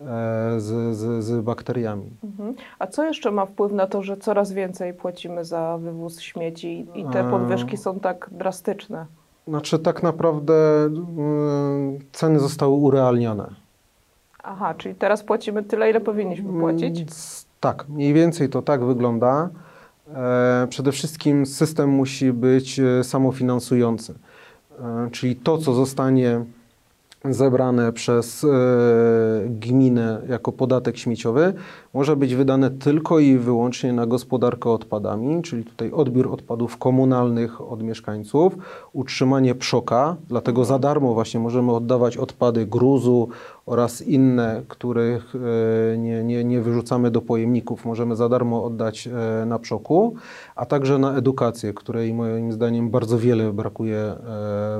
E, 0.00 0.60
z, 0.60 0.96
z, 0.96 1.24
z 1.24 1.40
bakteriami. 1.40 2.10
Mhm. 2.24 2.54
A 2.78 2.86
co 2.86 3.04
jeszcze 3.04 3.30
ma 3.30 3.46
wpływ 3.46 3.72
na 3.72 3.86
to, 3.86 4.02
że 4.02 4.16
coraz 4.16 4.52
więcej 4.52 4.94
płacimy 4.94 5.44
za 5.44 5.78
wywóz 5.78 6.20
śmieci 6.20 6.86
i 6.94 7.04
te 7.04 7.20
e, 7.20 7.30
podwyżki 7.30 7.76
są 7.76 8.00
tak 8.00 8.28
drastyczne? 8.32 9.06
Znaczy, 9.48 9.78
tak 9.78 10.02
naprawdę 10.02 10.54
mm, 10.84 11.98
ceny 12.12 12.38
zostały 12.38 12.72
urealnione. 12.72 13.48
Aha, 14.42 14.74
czyli 14.74 14.94
teraz 14.94 15.22
płacimy 15.22 15.62
tyle, 15.62 15.90
ile 15.90 16.00
powinniśmy 16.00 16.60
płacić? 16.60 17.04
Tak, 17.60 17.88
mniej 17.88 18.14
więcej 18.14 18.48
to 18.48 18.62
tak 18.62 18.84
wygląda. 18.84 19.48
E, 20.14 20.66
przede 20.70 20.92
wszystkim 20.92 21.46
system 21.46 21.90
musi 21.90 22.32
być 22.32 22.80
samofinansujący. 23.02 24.14
Czyli 25.12 25.36
to, 25.36 25.58
co 25.58 25.74
zostanie 25.74 26.44
zebrane 27.24 27.92
przez 27.92 28.44
e, 28.44 28.48
gminę 29.48 30.22
jako 30.28 30.52
podatek 30.52 30.98
śmieciowy 30.98 31.54
może 31.94 32.16
być 32.16 32.34
wydane 32.34 32.70
tylko 32.70 33.18
i 33.18 33.38
wyłącznie 33.38 33.92
na 33.92 34.06
gospodarkę 34.06 34.70
odpadami, 34.70 35.42
czyli 35.42 35.64
tutaj 35.64 35.92
odbiór 35.92 36.32
odpadów 36.32 36.76
komunalnych 36.76 37.60
od 37.60 37.82
mieszkańców, 37.82 38.56
utrzymanie 38.92 39.54
przoka, 39.54 40.16
dlatego 40.28 40.64
za 40.64 40.78
darmo 40.78 41.14
właśnie 41.14 41.40
możemy 41.40 41.72
oddawać 41.72 42.16
odpady 42.16 42.66
gruzu 42.66 43.28
oraz 43.66 44.02
inne, 44.02 44.62
których 44.68 45.34
e, 45.34 45.98
nie, 45.98 46.24
nie, 46.24 46.44
nie 46.44 46.60
wyrzucamy 46.60 47.10
do 47.10 47.22
pojemników, 47.22 47.84
możemy 47.84 48.16
za 48.16 48.28
darmo 48.28 48.64
oddać 48.64 49.08
e, 49.08 49.46
na 49.46 49.58
przoku, 49.58 50.14
a 50.56 50.66
także 50.66 50.98
na 50.98 51.16
edukację, 51.16 51.74
której 51.74 52.14
moim 52.14 52.52
zdaniem 52.52 52.90
bardzo 52.90 53.18
wiele 53.18 53.52
brakuje 53.52 54.14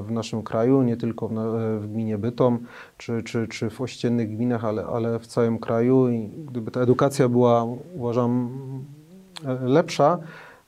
w 0.03 0.11
naszym 0.11 0.43
kraju, 0.43 0.83
nie 0.83 0.97
tylko 0.97 1.29
w, 1.79 1.87
gminie 1.93 2.19
Bytom 2.19 2.59
czy, 2.97 3.23
czy, 3.23 3.49
czy 3.49 3.71
w 3.71 3.81
ościennych 3.81 4.37
gminach, 4.37 4.65
ale, 4.65 4.85
ale 4.87 5.19
w 5.19 5.27
całym 5.27 5.59
kraju 5.59 6.09
i 6.09 6.29
gdyby 6.29 6.71
ta 6.71 6.81
edukacja 6.81 7.29
była, 7.29 7.67
uważam, 7.95 8.51
lepsza, 9.65 10.19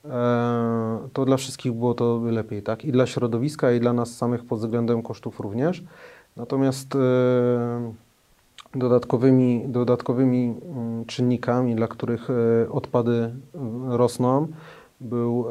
e, 0.05 1.09
to 1.13 1.25
dla 1.25 1.37
wszystkich 1.37 1.73
było 1.73 1.95
to 1.95 2.21
lepiej, 2.25 2.63
tak? 2.63 2.85
I 2.85 2.93
dla 2.93 3.07
środowiska, 3.07 3.73
i 3.73 3.81
dla 3.81 3.93
nas 3.93 4.17
samych 4.17 4.45
pod 4.45 4.59
względem 4.59 5.03
kosztów 5.03 5.41
również. 5.41 5.85
Natomiast 6.37 6.95
e, 6.95 6.99
dodatkowymi, 8.75 9.65
dodatkowymi 9.69 10.55
mm, 10.65 11.05
czynnikami, 11.05 11.75
dla 11.75 11.89
których 11.89 12.29
e, 12.31 12.71
odpady 12.71 13.31
rosną, 13.89 14.49
był 15.01 15.45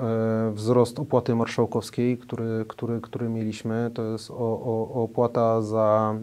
wzrost 0.53 0.99
opłaty 0.99 1.35
marszałkowskiej, 1.35 2.17
który, 2.17 2.65
który, 2.67 3.01
który 3.01 3.29
mieliśmy. 3.29 3.91
To 3.93 4.03
jest 4.03 4.31
o, 4.31 4.35
o, 4.37 5.03
opłata 5.03 5.61
za 5.61 6.15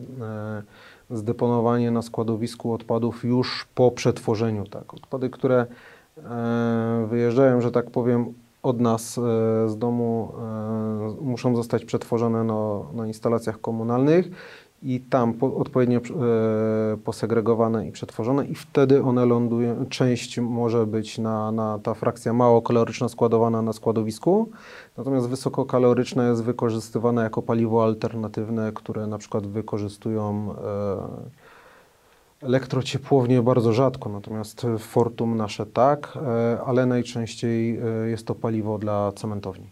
zdeponowanie 1.11 1.91
na 1.91 2.03
składowisku 2.03 2.73
odpadów 2.73 3.25
już 3.25 3.67
po 3.75 3.91
przetworzeniu. 3.91 4.65
Tak. 4.65 4.95
Odpady, 4.95 5.31
które 5.31 5.67
e, 6.19 7.07
wyjeżdżają, 7.11 7.61
że 7.61 7.71
tak 7.71 7.91
powiem, 7.91 8.35
od 8.63 8.81
nas 8.81 9.19
e, 9.19 9.21
z 9.69 9.79
domu, 9.79 10.33
e, 11.21 11.25
muszą 11.25 11.57
zostać 11.57 11.85
przetworzone 11.85 12.45
no, 12.45 12.87
na 12.95 13.07
instalacjach 13.07 13.61
komunalnych 13.61 14.31
i 14.85 15.00
tam 15.00 15.35
po, 15.35 15.57
odpowiednio 15.57 15.99
e, 15.99 16.97
posegregowane 16.97 17.88
i 17.88 17.93
przetworzone 17.93 18.47
i 18.47 18.55
wtedy 18.55 19.03
one 19.03 19.26
lądują, 19.26 19.87
część 19.87 20.38
może 20.38 20.87
być 20.87 21.19
na, 21.19 21.53
na 21.53 21.79
ta 21.79 21.95
frakcja 21.95 22.33
mało 22.33 22.62
kaloryczna 22.62 23.09
składowana 23.09 23.62
na 23.62 23.73
składowisku, 23.73 24.50
natomiast 24.97 25.29
wysokokaloryczna 25.29 26.29
jest 26.29 26.45
wykorzystywana 26.45 27.23
jako 27.23 27.43
paliwo 27.43 27.85
alternatywne, 27.85 28.73
które 28.75 29.07
na 29.07 29.19
przykład 29.19 29.47
wykorzystują 29.47 30.55
e, 32.43 32.47
elektrociepłownie 32.47 33.43
bardzo 33.43 33.73
rzadko, 33.73 34.09
natomiast 34.09 34.67
Fortum 34.79 35.37
nasze 35.37 35.67
tak, 35.67 36.19
e, 36.23 36.59
ale 36.67 36.87
najczęściej 36.87 37.79
e, 37.79 38.09
jest 38.09 38.26
to 38.26 38.35
paliwo 38.35 38.79
dla 38.79 39.12
cementowni. 39.12 39.67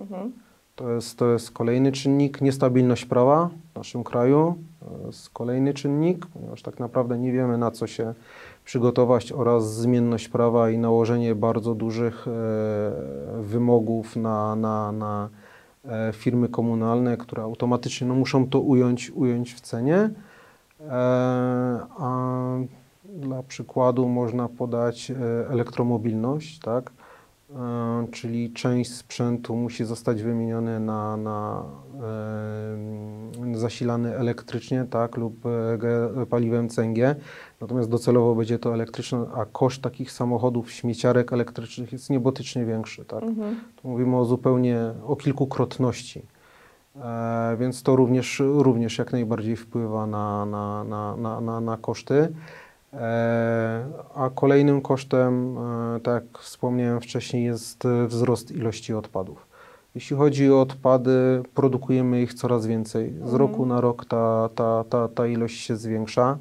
Mhm. 0.00 0.32
To 0.78 0.90
jest, 0.92 1.18
to 1.18 1.32
jest 1.32 1.50
kolejny 1.50 1.92
czynnik. 1.92 2.40
Niestabilność 2.40 3.04
prawa 3.04 3.50
w 3.72 3.76
naszym 3.76 4.04
kraju 4.04 4.54
to 4.80 5.06
jest 5.06 5.30
kolejny 5.30 5.74
czynnik, 5.74 6.26
ponieważ 6.26 6.62
tak 6.62 6.80
naprawdę 6.80 7.18
nie 7.18 7.32
wiemy 7.32 7.58
na 7.58 7.70
co 7.70 7.86
się 7.86 8.14
przygotować 8.64 9.32
oraz 9.32 9.74
zmienność 9.74 10.28
prawa 10.28 10.70
i 10.70 10.78
nałożenie 10.78 11.34
bardzo 11.34 11.74
dużych 11.74 12.28
e, 12.28 12.30
wymogów 13.42 14.16
na, 14.16 14.56
na, 14.56 14.92
na 14.92 15.28
e, 15.84 16.12
firmy 16.12 16.48
komunalne, 16.48 17.16
które 17.16 17.42
automatycznie 17.42 18.06
no, 18.06 18.14
muszą 18.14 18.48
to 18.48 18.60
ująć, 18.60 19.10
ująć 19.10 19.54
w 19.54 19.60
cenie. 19.60 20.10
E, 20.80 20.90
a 21.98 22.42
dla 23.04 23.42
przykładu 23.42 24.08
można 24.08 24.48
podać 24.48 25.12
elektromobilność, 25.50 26.58
tak? 26.58 26.92
E, 27.56 28.06
czyli 28.12 28.52
część 28.52 28.94
sprzętu 28.94 29.56
musi 29.56 29.84
zostać 29.84 30.22
wymieniony 30.22 30.80
na, 30.80 31.16
na 31.16 31.64
zasilany 33.54 34.16
elektrycznie 34.16 34.86
tak, 34.90 35.16
lub 35.16 35.46
e, 35.46 36.26
paliwem 36.26 36.68
CNG, 36.68 37.14
natomiast 37.60 37.90
docelowo 37.90 38.34
będzie 38.34 38.58
to 38.58 38.74
elektryczne, 38.74 39.26
a 39.34 39.44
koszt 39.44 39.82
takich 39.82 40.12
samochodów, 40.12 40.72
śmieciarek 40.72 41.32
elektrycznych 41.32 41.92
jest 41.92 42.10
niebotycznie 42.10 42.64
większy. 42.64 43.04
Tak? 43.04 43.22
Mhm. 43.22 43.56
mówimy 43.84 44.16
o 44.16 44.24
zupełnie, 44.24 44.80
o 45.06 45.16
kilkukrotności. 45.16 46.22
E, 46.96 47.56
więc 47.60 47.82
to 47.82 47.96
również, 47.96 48.42
również 48.44 48.98
jak 48.98 49.12
najbardziej 49.12 49.56
wpływa 49.56 50.06
na, 50.06 50.46
na, 50.46 50.84
na, 50.84 51.40
na, 51.40 51.60
na 51.60 51.76
koszty. 51.76 52.28
E, 52.92 53.84
a 54.14 54.30
kolejnym 54.34 54.80
kosztem, 54.80 55.58
e, 55.58 56.00
tak 56.00 56.14
jak 56.14 56.38
wspomniałem 56.42 57.00
wcześniej, 57.00 57.44
jest 57.44 57.84
wzrost 58.06 58.50
ilości 58.50 58.94
odpadów. 58.94 59.46
Jeśli 59.94 60.16
chodzi 60.16 60.50
o 60.52 60.60
odpady, 60.60 61.42
produkujemy 61.54 62.22
ich 62.22 62.34
coraz 62.34 62.66
więcej. 62.66 63.12
Z 63.12 63.20
Mhm. 63.20 63.36
roku 63.36 63.66
na 63.66 63.80
rok 63.80 64.04
ta, 64.04 64.48
ta, 64.54 64.84
ta, 64.90 65.08
ta 65.08 65.26
ilość 65.26 65.60
się 65.60 65.76
zwiększa. 65.76 66.38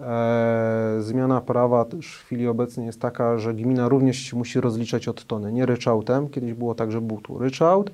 E, 0.00 0.96
zmiana 1.00 1.40
prawa 1.40 1.84
też 1.84 2.14
w 2.16 2.24
chwili 2.24 2.48
obecnej 2.48 2.86
jest 2.86 3.00
taka, 3.00 3.38
że 3.38 3.54
gmina 3.54 3.88
również 3.88 4.16
się 4.16 4.36
musi 4.36 4.60
rozliczać 4.60 5.08
od 5.08 5.24
tony, 5.24 5.52
nie 5.52 5.66
ryczałtem. 5.66 6.28
Kiedyś 6.28 6.54
było 6.54 6.74
tak, 6.74 6.92
że 6.92 7.00
był 7.00 7.20
tu 7.20 7.38
ryczałt. 7.38 7.90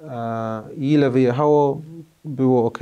E, 0.00 0.62
i 0.76 0.92
ile 0.92 1.10
wyjechało, 1.10 1.80
było 2.24 2.64
ok. 2.64 2.78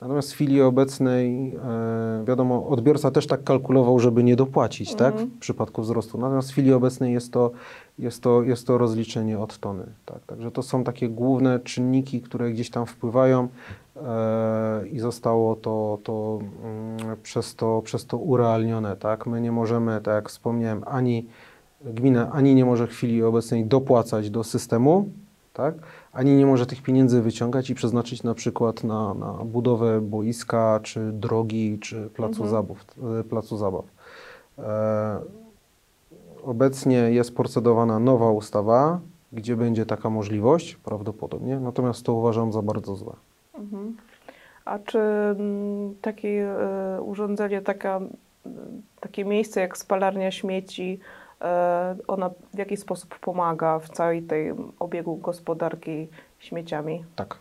Natomiast 0.00 0.30
w 0.32 0.34
chwili 0.34 0.62
obecnej, 0.62 1.54
e, 1.56 2.24
wiadomo, 2.24 2.68
odbiorca 2.68 3.10
też 3.10 3.26
tak 3.26 3.44
kalkulował, 3.44 3.98
żeby 3.98 4.24
nie 4.24 4.36
dopłacić 4.36 4.94
tak, 4.94 5.12
Mhm. 5.12 5.30
w 5.30 5.38
przypadku 5.38 5.82
wzrostu. 5.82 6.18
Natomiast 6.18 6.48
w 6.48 6.52
chwili 6.52 6.72
obecnej 6.72 7.12
jest 7.12 7.32
to, 7.32 7.50
jest 7.98 8.22
to, 8.22 8.42
jest 8.42 8.66
to 8.66 8.78
rozliczenie 8.78 9.38
od 9.38 9.58
tony. 9.58 9.84
Tak. 10.06 10.18
Także 10.26 10.50
to 10.50 10.62
są 10.62 10.84
takie 10.84 11.08
główne 11.08 11.60
czynniki, 11.60 12.20
które 12.20 12.50
gdzieś 12.50 12.70
tam 12.70 12.86
wpływają 12.86 13.48
e, 13.96 14.88
i 14.88 14.98
zostało 14.98 15.56
to, 15.56 15.98
to, 16.04 16.38
mm, 16.64 17.16
przez 17.22 17.54
to 17.54 17.82
przez 17.84 18.06
to 18.06 18.16
urealnione. 18.18 18.96
Tak. 18.96 19.26
My 19.26 19.40
nie 19.40 19.52
możemy, 19.52 20.00
tak 20.00 20.14
jak 20.14 20.28
wspomniałem, 20.28 20.82
ani 20.86 21.26
gmina 21.84 22.32
ani 22.32 22.54
nie 22.54 22.64
może 22.64 22.86
w 22.86 22.90
chwili 22.90 23.22
obecnej 23.22 23.64
dopłacać 23.64 24.30
do 24.30 24.44
systemu, 24.44 25.08
tak? 25.56 25.74
ani 26.12 26.36
nie 26.36 26.46
może 26.46 26.66
tych 26.66 26.82
pieniędzy 26.82 27.22
wyciągać 27.22 27.70
i 27.70 27.74
przeznaczyć 27.74 28.22
na 28.22 28.34
przykład 28.34 28.84
na, 28.84 29.14
na 29.14 29.32
budowę 29.32 30.00
boiska, 30.00 30.80
czy 30.82 31.12
drogi, 31.12 31.78
czy 31.78 32.10
placu, 32.10 32.42
Mhm. 32.42 32.50
zabaw, 32.50 32.76
e, 33.20 33.24
placu 33.24 33.56
zabaw. 33.56 33.84
E, 34.58 35.18
obecnie 36.44 36.96
jest 36.96 37.36
procedowana 37.36 37.98
nowa 37.98 38.30
ustawa, 38.30 39.00
gdzie 39.32 39.56
będzie 39.56 39.86
taka 39.86 40.10
możliwość, 40.10 40.76
prawdopodobnie, 40.76 41.60
natomiast 41.60 42.02
to 42.02 42.14
uważam 42.14 42.52
za 42.52 42.62
bardzo 42.62 42.96
złe. 42.96 43.12
Mhm. 43.54 43.96
A 44.64 44.78
czy 44.78 44.98
mm, 44.98 45.94
takie 46.02 46.48
e, 46.50 47.02
urządzenie, 47.02 47.62
taka, 47.62 48.00
takie 49.00 49.24
miejsce 49.24 49.60
jak 49.60 49.78
spalarnia 49.78 50.30
śmieci, 50.30 51.00
ona 52.06 52.30
w 52.54 52.58
jakiś 52.58 52.80
sposób 52.80 53.18
pomaga 53.18 53.78
w 53.78 53.88
całej 53.88 54.22
tej 54.22 54.52
obiegu 54.78 55.16
gospodarki 55.16 56.08
śmieciami? 56.38 57.04
Tak. 57.16 57.38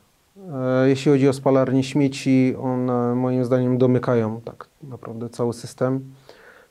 E, 0.83 0.89
Jeśli 0.89 1.11
chodzi 1.11 1.29
o 1.29 1.33
spalarnie 1.33 1.83
śmieci, 1.83 2.55
one 2.61 3.15
moim 3.15 3.45
zdaniem 3.45 3.77
domykają 3.77 4.41
tak 4.41 4.67
naprawdę 4.83 5.29
cały 5.29 5.53
system. 5.53 6.13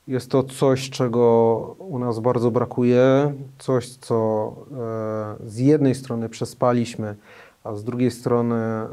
Jest 0.09 0.31
to 0.31 0.43
coś, 0.43 0.91
czego 0.91 1.59
u 1.79 1.99
nas 1.99 2.21
bardzo 2.21 2.51
brakuje, 2.51 3.33
coś, 3.59 3.89
co 3.89 4.53
e, 5.43 5.49
z 5.49 5.59
jednej 5.59 5.95
strony 5.95 6.29
przespaliśmy, 6.29 7.17
a 7.65 7.75
z 7.75 7.85
drugiej 7.85 8.11
strony 8.11 8.55
e, 8.55 8.89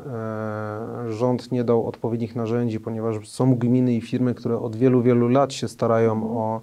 rząd 1.10 1.52
nie 1.52 1.64
dał 1.64 1.88
odpowiednich 1.88 2.36
narzędzi, 2.36 2.80
ponieważ 2.80 3.30
są 3.30 3.56
gminy 3.56 3.94
i 3.94 4.02
firmy, 4.02 4.34
które 4.36 4.60
od 4.60 4.76
wielu, 4.76 5.02
wielu 5.02 5.28
lat 5.28 5.54
się 5.54 5.68
starają 5.68 6.38
o 6.38 6.58
e, 6.58 6.62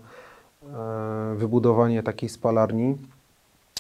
wybudowanie 1.37 2.03
takiej 2.03 2.29
spalarni. 2.29 2.97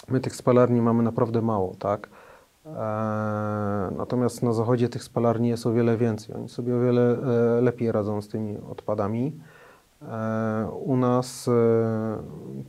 My 0.09 0.21
tych 0.21 0.37
spalarni 0.37 0.80
mamy 0.83 1.02
naprawdę 1.02 1.42
mało, 1.42 1.75
tak? 1.78 2.09
E, 2.66 2.68
Natomiast 3.97 4.42
na 4.42 4.52
zachodzie 4.52 4.88
tych 4.88 5.02
spalarni 5.04 5.49
jest 5.49 5.66
o 5.66 5.73
wiele 5.73 5.97
więcej. 5.97 6.35
Oni 6.37 6.49
sobie 6.49 6.76
o 6.76 6.80
wiele 6.80 7.18
e, 7.59 7.61
lepiej 7.61 7.92
radzą 7.92 8.23
z 8.23 8.28
tymi 8.28 8.57
odpadami. 8.71 9.33
E, 10.02 10.68
U 10.85 10.97
nas 10.97 11.49
e, 11.49 11.52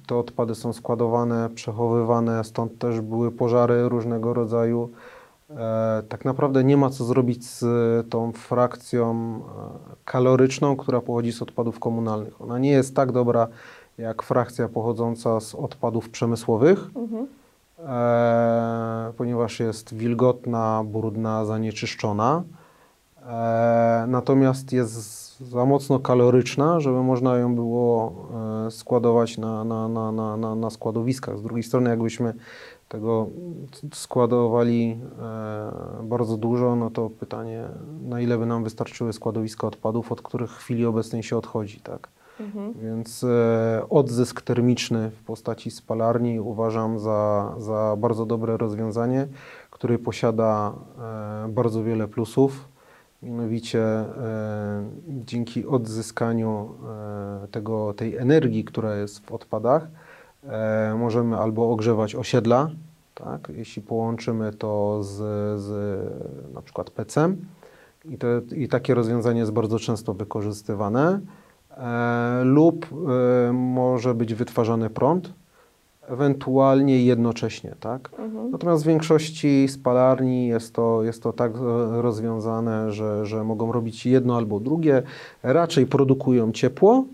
te 0.08 0.16
odpady 0.16 0.56
są 0.56 0.74
składowane, 0.74 1.50
przechowywane, 1.56 2.44
stąd 2.44 2.78
też 2.78 3.02
były 3.02 3.32
pożary 3.32 3.90
różnego 3.90 4.34
rodzaju. 4.34 4.90
E, 5.50 6.04
Tak 6.10 6.26
naprawdę 6.26 6.64
nie 6.64 6.78
ma 6.78 6.90
co 6.90 7.04
zrobić 7.06 7.46
z 7.46 7.64
tą 8.10 8.32
frakcją 8.32 9.12
e, 9.12 9.42
kaloryczną, 10.06 10.76
która 10.76 11.02
pochodzi 11.02 11.32
z 11.32 11.42
odpadów 11.42 11.80
komunalnych. 11.80 12.42
Ona 12.42 12.60
nie 12.60 12.72
jest 12.72 12.96
tak 12.96 13.12
dobra 13.12 13.48
jak 14.00 14.24
frakcja 14.24 14.70
pochodząca 14.70 15.40
z 15.40 15.56
odpadów 15.56 16.10
przemysłowych, 16.10 16.88
Mhm. 16.96 17.28
e, 17.80 19.14
ponieważ 19.18 19.60
jest 19.60 19.94
wilgotna, 19.94 20.84
brudna, 20.86 21.46
zanieczyszczona. 21.46 22.44
E, 23.28 24.06
natomiast 24.08 24.74
jest 24.74 25.40
za 25.40 25.66
mocno 25.66 26.00
kaloryczna, 26.00 26.80
żeby 26.80 27.04
można 27.04 27.38
ją 27.38 27.56
było 27.56 28.14
e, 28.68 28.72
składować 28.72 29.38
na, 29.38 29.64
na, 29.64 29.88
na, 29.88 30.12
na, 30.12 30.38
na, 30.38 30.56
na 30.56 30.70
składowiskach. 30.70 31.38
Z 31.38 31.42
drugiej 31.42 31.64
strony, 31.64 31.90
jakbyśmy 31.90 32.34
tego 32.90 33.28
składowali 33.94 35.00
e, 35.22 36.04
bardzo 36.04 36.38
dużo, 36.38 36.76
no 36.76 36.90
to 36.90 37.10
pytanie, 37.10 37.64
na 38.08 38.22
ile 38.22 38.38
by 38.38 38.46
nam 38.46 38.64
wystarczyły 38.64 39.14
składowiska 39.14 39.68
odpadów, 39.68 40.12
od 40.12 40.22
których 40.22 40.52
w 40.52 40.58
chwili 40.58 40.86
obecnej 40.86 41.24
się 41.24 41.38
odchodzi, 41.38 41.80
tak? 41.80 42.10
Mhm. 42.40 42.74
Więc 42.74 43.24
e, 43.24 43.82
odzysk 43.90 44.42
termiczny 44.42 45.10
w 45.10 45.24
postaci 45.24 45.72
spalarni 45.72 46.40
uważam 46.40 47.00
za, 47.00 47.56
za 47.58 47.96
bardzo 47.98 48.26
dobre 48.26 48.58
rozwiązanie, 48.58 49.28
które 49.72 50.00
posiada 50.00 50.74
e, 51.46 51.50
bardzo 51.50 51.84
wiele 51.84 52.08
plusów. 52.08 52.70
Mianowicie 53.24 53.82
e, 53.84 54.06
dzięki 55.08 55.68
odzyskaniu 55.68 56.70
e, 57.44 57.48
tego, 57.48 57.94
tej 57.94 58.18
energii, 58.18 58.64
która 58.64 58.96
jest 58.96 59.26
w 59.26 59.32
odpadach, 59.32 59.88
e, 60.44 60.96
możemy 61.00 61.38
albo 61.38 61.72
ogrzewać 61.72 62.16
osiedla, 62.16 62.70
tak, 63.16 63.52
jeśli 63.56 63.82
połączymy 63.82 64.54
to 64.54 65.04
z, 65.04 65.16
z 65.62 65.70
na 66.54 66.62
przykład 66.62 66.90
pecem. 66.90 67.46
I, 68.06 68.18
te, 68.18 68.42
I 68.56 68.68
takie 68.68 68.94
rozwiązanie 68.94 69.40
jest 69.40 69.52
bardzo 69.52 69.80
często 69.80 70.14
wykorzystywane 70.14 71.20
lub 72.44 72.86
e, 72.86 73.54
może 73.54 74.14
być 74.14 74.34
wytwarzany 74.34 74.90
prąd, 74.90 75.34
ewentualnie 76.08 77.04
jednocześnie, 77.06 77.76
tak? 77.80 78.10
Mhm. 78.20 78.52
Natomiast 78.52 78.84
w 78.84 78.88
większości 78.88 79.68
spalarni 79.68 80.48
jest 80.48 80.74
to, 80.74 81.04
jest 81.04 81.24
to 81.24 81.34
tak 81.34 81.52
e, 81.56 81.58
rozwiązane, 82.02 82.92
że, 82.92 83.26
że 83.26 83.44
mogą 83.44 83.72
robić 83.72 84.06
jedno 84.06 84.38
albo 84.38 84.60
drugie. 84.60 85.04
Raczej 85.44 85.86
produkują 85.86 86.52
ciepło, 86.52 87.06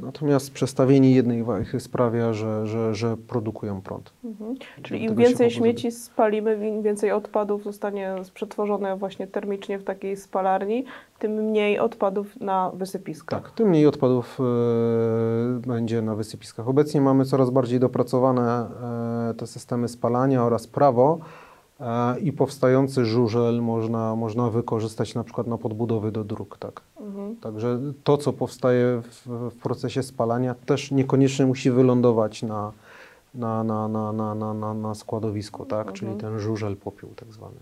natomiast 0.00 0.52
przestawienie 0.52 1.12
jednej 1.12 1.44
wajchy 1.44 1.80
sprawia, 1.80 2.32
że, 2.32 2.66
że, 2.66 2.94
że 2.94 3.16
produkują 3.16 3.82
prąd. 3.82 4.12
Mhm. 4.24 4.54
Czyli 4.82 5.04
im 5.04 5.14
więcej 5.14 5.50
śmieci 5.50 5.90
spalimy, 5.90 6.68
im 6.68 6.82
więcej 6.82 7.12
odpadów 7.12 7.64
zostanie 7.64 8.14
przetworzone 8.34 8.96
właśnie 8.96 9.26
termicznie 9.26 9.78
w 9.78 9.84
takiej 9.84 10.16
spalarni, 10.16 10.84
tym 11.18 11.32
mniej 11.32 11.78
odpadów 11.78 12.40
na 12.40 12.70
wysypiskach. 12.74 13.42
Tak, 13.42 13.50
tym 13.50 13.68
mniej 13.68 13.86
odpadów 13.86 14.38
e, 14.40 15.68
będzie 15.68 16.02
na 16.02 16.14
wysypiskach. 16.14 16.68
Obecnie 16.68 17.00
mamy 17.00 17.24
coraz 17.24 17.50
bardziej 17.50 17.80
dopracowane 17.80 18.68
e, 19.30 19.34
te 19.34 19.46
systemy 19.46 19.88
spalania 19.88 20.44
oraz 20.44 20.66
prawo 20.66 21.18
i 22.22 22.32
powstający 22.32 23.04
żużel 23.04 23.62
można, 23.62 24.16
można 24.16 24.50
wykorzystać 24.50 25.14
na 25.14 25.24
przykład 25.24 25.46
na 25.46 25.58
podbudowy 25.58 26.12
do 26.12 26.24
dróg. 26.24 26.58
Tak. 26.58 26.80
Mhm. 27.00 27.36
Także 27.36 27.80
to, 28.04 28.16
co 28.16 28.32
powstaje 28.32 29.02
w, 29.02 29.50
w 29.50 29.56
procesie 29.62 30.02
spalania, 30.02 30.54
też 30.54 30.90
niekoniecznie 30.90 31.46
musi 31.46 31.70
wylądować 31.70 32.42
na, 32.42 32.72
na, 33.34 33.64
na, 33.64 33.88
na, 33.88 34.12
na, 34.12 34.54
na, 34.54 34.74
na, 34.74 34.94
składowisku, 34.94 35.64
tak? 35.64 35.92
czyli 35.92 36.12
Mhm. 36.12 36.32
ten 36.32 36.40
żużel 36.40 36.76
popiół 36.76 37.10
tak 37.16 37.32
zwany. 37.32 37.56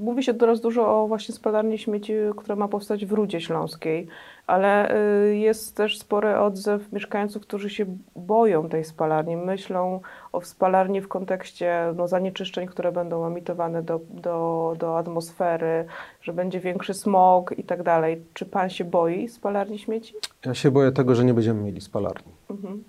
Mówi 0.00 0.22
się 0.22 0.34
teraz 0.34 0.60
dużo 0.60 1.02
o 1.02 1.08
właśnie 1.08 1.34
spalarni 1.34 1.78
śmieci, 1.78 2.12
która 2.36 2.56
ma 2.56 2.68
powstać 2.68 3.06
w 3.06 3.12
Rudzie 3.12 3.40
Śląskiej, 3.40 4.06
ale 4.46 4.96
y, 5.30 5.36
jest 5.36 5.76
też 5.76 5.98
spory 5.98 6.38
odzew 6.38 6.92
mieszkańców, 6.92 7.42
którzy 7.42 7.70
się 7.70 7.86
boją 8.16 8.68
tej 8.68 8.84
spalarni. 8.84 9.36
Myślą 9.36 10.00
o 10.32 10.40
spalarni 10.40 11.00
w 11.00 11.08
kontekście 11.08 11.92
no, 11.96 12.08
zanieczyszczeń, 12.08 12.66
które 12.68 12.92
będą 12.92 13.26
emitowane 13.26 13.82
do, 13.82 14.00
do, 14.10 14.74
do 14.78 14.98
atmosfery, 14.98 15.86
że 16.22 16.32
będzie 16.32 16.60
większy 16.60 16.94
smog 16.94 17.58
i 17.58 17.64
tak 17.64 17.82
dalej. 17.82 18.22
Czy 18.34 18.46
pan 18.46 18.70
się 18.70 18.84
boi 18.84 19.28
spalarni 19.28 19.78
śmieci? 19.78 20.14
Ja 20.46 20.54
się 20.54 20.70
boję 20.70 20.92
tego, 20.92 21.14
że 21.14 21.24
nie 21.24 21.34
będziemy 21.34 21.62
mieli 21.62 21.80
spalarni. 21.80 22.32
Mhm. 22.50 22.84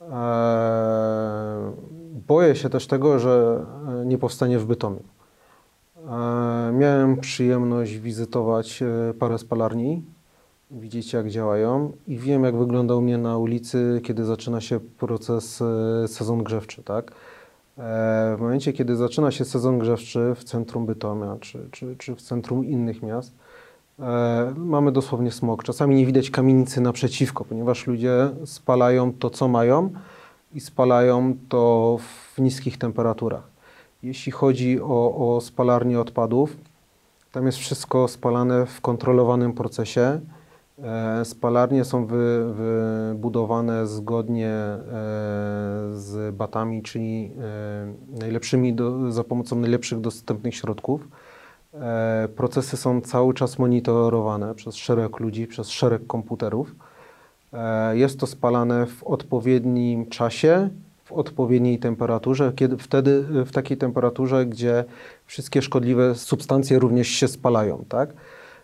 Eee, 0.00 1.72
Boję 2.28 2.56
się 2.56 2.68
też 2.70 2.86
tego, 2.86 3.18
że 3.18 3.64
e, 4.02 4.06
nie 4.06 4.18
powstanie 4.18 4.58
w 4.58 4.66
Bytomiu. 4.66 5.00
Eee, 6.08 6.72
Miałem 6.72 7.16
przyjemność 7.16 7.98
wizytować 7.98 8.82
e, 8.82 9.14
parę 9.14 9.38
spalarni, 9.38 10.02
widzieć 10.70 11.12
jak 11.12 11.30
działają 11.30 11.92
i 12.06 12.18
wiem 12.18 12.44
jak 12.44 12.56
wygląda 12.56 12.94
u 12.94 13.00
mnie 13.00 13.18
na 13.18 13.38
ulicy, 13.38 14.00
kiedy 14.04 14.24
zaczyna 14.24 14.60
się 14.60 14.80
proces, 14.80 15.62
e, 16.04 16.08
sezon 16.08 16.44
grzewczy. 16.44 16.82
Tak? 16.82 17.12
W 18.36 18.36
momencie, 18.40 18.72
kiedy 18.72 18.96
zaczyna 18.96 19.30
się 19.30 19.44
sezon 19.44 19.78
grzewczy 19.78 20.34
w 20.36 20.44
centrum 20.44 20.86
Bytomia 20.86 21.36
czy, 21.40 21.68
czy, 21.70 21.96
czy 21.96 22.14
w 22.14 22.22
centrum 22.22 22.64
innych 22.64 23.02
miast, 23.02 23.32
E, 24.00 24.54
mamy 24.56 24.92
dosłownie 24.92 25.30
smog. 25.30 25.64
Czasami 25.64 25.94
nie 25.94 26.06
widać 26.06 26.30
kamienicy 26.30 26.80
naprzeciwko, 26.80 27.44
ponieważ 27.44 27.86
ludzie 27.86 28.30
spalają 28.44 29.12
to, 29.12 29.30
co 29.30 29.48
mają 29.48 29.90
i 30.54 30.60
spalają 30.60 31.36
to 31.48 31.98
w 32.34 32.40
niskich 32.40 32.78
temperaturach. 32.78 33.57
Jeśli 34.02 34.32
chodzi 34.32 34.80
o, 34.80 35.34
o 35.36 35.40
spalarnię 35.40 36.00
odpadów, 36.00 36.56
tam 37.32 37.46
jest 37.46 37.58
wszystko 37.58 38.08
spalane 38.08 38.66
w 38.66 38.80
kontrolowanym 38.80 39.52
procesie. 39.52 40.20
E, 40.82 41.24
Spalarnie 41.24 41.84
są 41.84 42.06
wy, 42.06 42.54
wybudowane 42.54 43.86
zgodnie 43.86 44.48
e, 44.48 44.80
z 45.94 46.34
batami, 46.34 46.82
czyli 46.82 47.30
e, 48.14 48.20
najlepszymi 48.20 48.74
do, 48.74 49.12
za 49.12 49.24
pomocą 49.24 49.56
najlepszych 49.56 50.00
dostępnych 50.00 50.54
środków. 50.54 51.08
Procesy 52.36 52.76
są 52.76 53.00
cały 53.00 53.34
czas 53.34 53.58
monitorowane 53.58 54.54
przez 54.54 54.74
szereg 54.74 55.20
ludzi, 55.20 55.46
przez 55.46 55.68
szereg 55.68 56.06
komputerów. 56.06 56.74
Jest 57.92 58.20
to 58.20 58.26
spalane 58.26 58.86
w 58.86 59.04
odpowiednim 59.04 60.06
czasie, 60.06 60.70
w 61.08 61.12
odpowiedniej 61.12 61.78
temperaturze, 61.78 62.52
kiedy 62.56 62.76
wtedy 62.76 63.22
w 63.22 63.50
takiej 63.52 63.76
temperaturze, 63.76 64.46
gdzie 64.46 64.84
wszystkie 65.26 65.62
szkodliwe 65.62 66.14
substancje 66.14 66.78
również 66.78 67.08
się 67.08 67.28
spalają, 67.28 67.84
tak? 67.88 68.10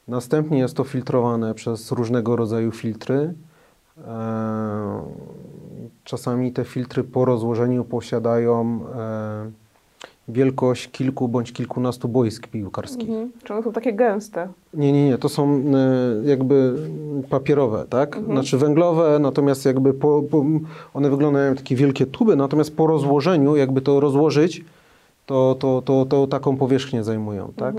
Następnie 0.08 0.58
jest 0.58 0.76
to 0.76 0.84
filtrowane 0.84 1.54
przez 1.54 1.92
różnego 1.92 2.36
rodzaju 2.36 2.72
filtry. 2.72 3.34
E, 4.06 5.02
Czasami 6.04 6.52
te 6.52 6.64
filtry 6.64 7.04
po 7.04 7.24
rozłożeniu 7.24 7.84
posiadają 7.84 8.80
e, 8.94 9.50
wielkość 10.28 10.90
kilku 10.90 11.28
bądź 11.28 11.52
kilkunastu 11.52 12.08
boisk 12.08 12.48
piłkarskich. 12.48 13.08
Mhm. 13.08 13.32
Czy 13.44 13.54
one 13.54 13.62
są 13.62 13.72
takie 13.72 13.92
gęste? 13.92 14.48
Nie, 14.74 14.92
nie, 14.92 15.06
nie, 15.08 15.18
to 15.18 15.28
są 15.28 15.62
e, 16.24 16.28
jakby 16.28 16.74
papierowe, 17.30 17.84
tak? 17.90 18.18
Znaczy 18.24 18.58
węglowe, 18.58 19.18
natomiast 19.20 19.64
jakby 19.64 19.94
po, 19.94 20.22
po, 20.30 20.44
one 20.94 21.10
wyglądają 21.10 21.48
jak 21.48 21.56
takie 21.58 21.76
wielkie 21.76 22.06
tuby, 22.06 22.36
natomiast 22.36 22.76
po 22.76 22.86
rozłożeniu, 22.86 23.56
jakby 23.56 23.80
to 23.80 24.00
rozłożyć, 24.00 24.64
to, 25.26 25.56
to, 25.60 25.82
to, 25.84 26.06
to 26.06 26.26
taką 26.26 26.56
powierzchnię 26.56 27.04
zajmują, 27.04 27.52
tak? 27.56 27.74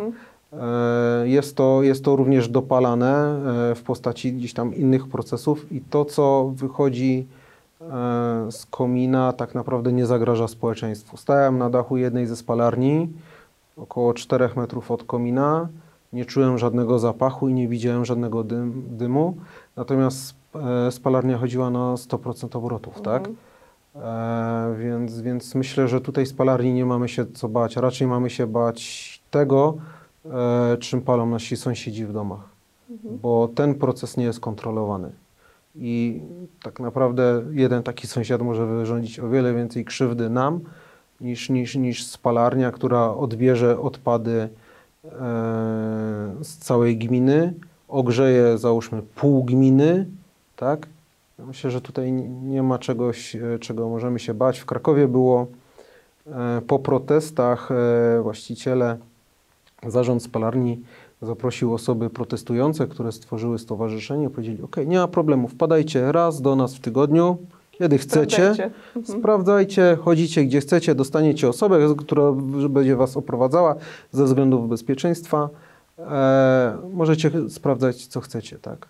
E, 0.53 1.27
Jest 1.27 1.55
to, 1.55 1.83
jest 1.83 2.03
to 2.05 2.15
również 2.15 2.49
dopalane 2.49 3.39
e, 3.71 3.75
w 3.75 3.81
postaci 3.83 4.33
gdzieś 4.33 4.53
tam 4.53 4.75
innych 4.75 5.07
procesów 5.07 5.71
i 5.71 5.81
to, 5.81 6.05
co 6.05 6.51
wychodzi 6.55 7.25
z 8.51 8.65
komina, 8.65 9.33
tak 9.33 9.55
naprawdę 9.55 9.93
nie 9.93 10.05
zagraża 10.05 10.47
społeczeństwu. 10.47 11.17
Stałem 11.17 11.57
na 11.57 11.69
dachu 11.69 11.97
jednej 11.97 12.27
ze 12.27 12.35
spalarni, 12.35 13.09
około 13.77 14.13
4 14.13 14.49
metrów 14.55 14.91
od 14.91 15.03
komina. 15.03 15.69
Nie 16.13 16.25
czułem 16.25 16.57
żadnego 16.57 16.99
zapachu 16.99 17.49
i 17.49 17.53
nie 17.53 17.67
widziałem 17.67 18.05
żadnego 18.05 18.43
dym, 18.43 18.83
dymu. 18.89 19.35
Natomiast 19.75 20.35
e, 20.87 20.91
spalarnia 20.91 21.37
chodziła 21.37 21.69
na 21.69 21.93
100% 21.93 22.57
obrotów, 22.57 23.01
tak? 23.01 23.29
E, 23.95 24.75
więc, 24.79 25.21
więc 25.21 25.55
myślę, 25.55 25.87
że 25.87 26.01
tutaj 26.01 26.25
spalarni 26.25 26.73
nie 26.73 26.85
mamy 26.85 27.09
się 27.09 27.25
co 27.25 27.49
bać. 27.49 27.75
Raczej 27.75 28.07
mamy 28.07 28.29
się 28.29 28.47
bać 28.47 29.21
tego, 29.31 29.73
e, 30.25 30.77
czym 30.77 31.01
palą 31.01 31.25
nasi 31.25 31.57
sąsiedzi 31.57 32.05
w 32.05 32.13
domach. 32.13 32.49
Bo 33.21 33.49
ten 33.55 33.75
proces 33.75 34.17
nie 34.17 34.25
jest 34.25 34.39
kontrolowany. 34.39 35.11
I 35.77 36.21
tak 36.63 36.79
naprawdę 36.79 37.43
jeden 37.51 37.83
taki 37.83 38.07
sąsiad 38.07 38.41
może 38.41 38.65
wyrządzić 38.65 39.19
o 39.19 39.29
wiele 39.29 39.53
więcej 39.53 39.85
krzywdy 39.85 40.29
nam, 40.29 40.59
niż, 41.21 41.49
niż, 41.49 41.75
niż 41.75 42.05
spalarnia, 42.05 42.71
która 42.71 43.09
odbierze 43.13 43.79
odpady 43.79 44.49
e, 45.05 45.09
z 46.41 46.57
całej 46.57 46.97
gminy, 46.97 47.53
ogrzeje 47.87 48.57
załóżmy 48.57 49.01
pół 49.01 49.43
gminy, 49.43 50.05
tak? 50.55 50.87
Myślę, 51.39 51.71
że 51.71 51.81
tutaj 51.81 52.11
nie- 52.11 52.29
nie 52.29 52.63
ma 52.63 52.79
czegoś, 52.79 53.35
e, 53.35 53.59
czego 53.59 53.89
możemy 53.89 54.19
się 54.19 54.33
bać. 54.33 54.59
W 54.59 54.65
Krakowie 54.65 55.07
było 55.07 55.47
e, 56.27 56.61
po 56.67 56.79
protestach 56.79 57.69
e, 57.71 58.21
właściciele, 58.21 58.97
zarząd 59.87 60.23
spalarni 60.23 60.81
zaprosił 61.21 61.73
osoby 61.73 62.09
protestujące, 62.09 62.87
które 62.87 63.11
stworzyły 63.11 63.59
stowarzyszenie, 63.59 64.29
powiedzieli: 64.29 64.63
OK, 64.63 64.75
nie 64.85 64.97
ma 64.97 65.07
problemu, 65.07 65.47
wpadajcie 65.47 66.11
raz 66.11 66.41
do 66.41 66.55
nas 66.55 66.75
w 66.75 66.79
tygodniu, 66.79 67.37
kiedy 67.71 67.97
chcecie. 67.97 68.53
Sprawdzajcie. 68.53 68.71
Sprawdzajcie, 69.19 69.97
chodzicie 70.01 70.45
gdzie 70.45 70.61
chcecie, 70.61 70.95
dostaniecie 70.95 71.49
osobę, 71.49 71.95
która 71.97 72.31
będzie 72.69 72.95
Was 72.95 73.17
oprowadzała 73.17 73.75
ze 74.11 74.25
względów 74.25 74.69
bezpieczeństwa. 74.69 75.49
E, 75.99 76.77
możecie 76.93 77.31
sprawdzać, 77.49 78.07
co 78.07 78.21
chcecie, 78.21 78.59
tak? 78.59 78.87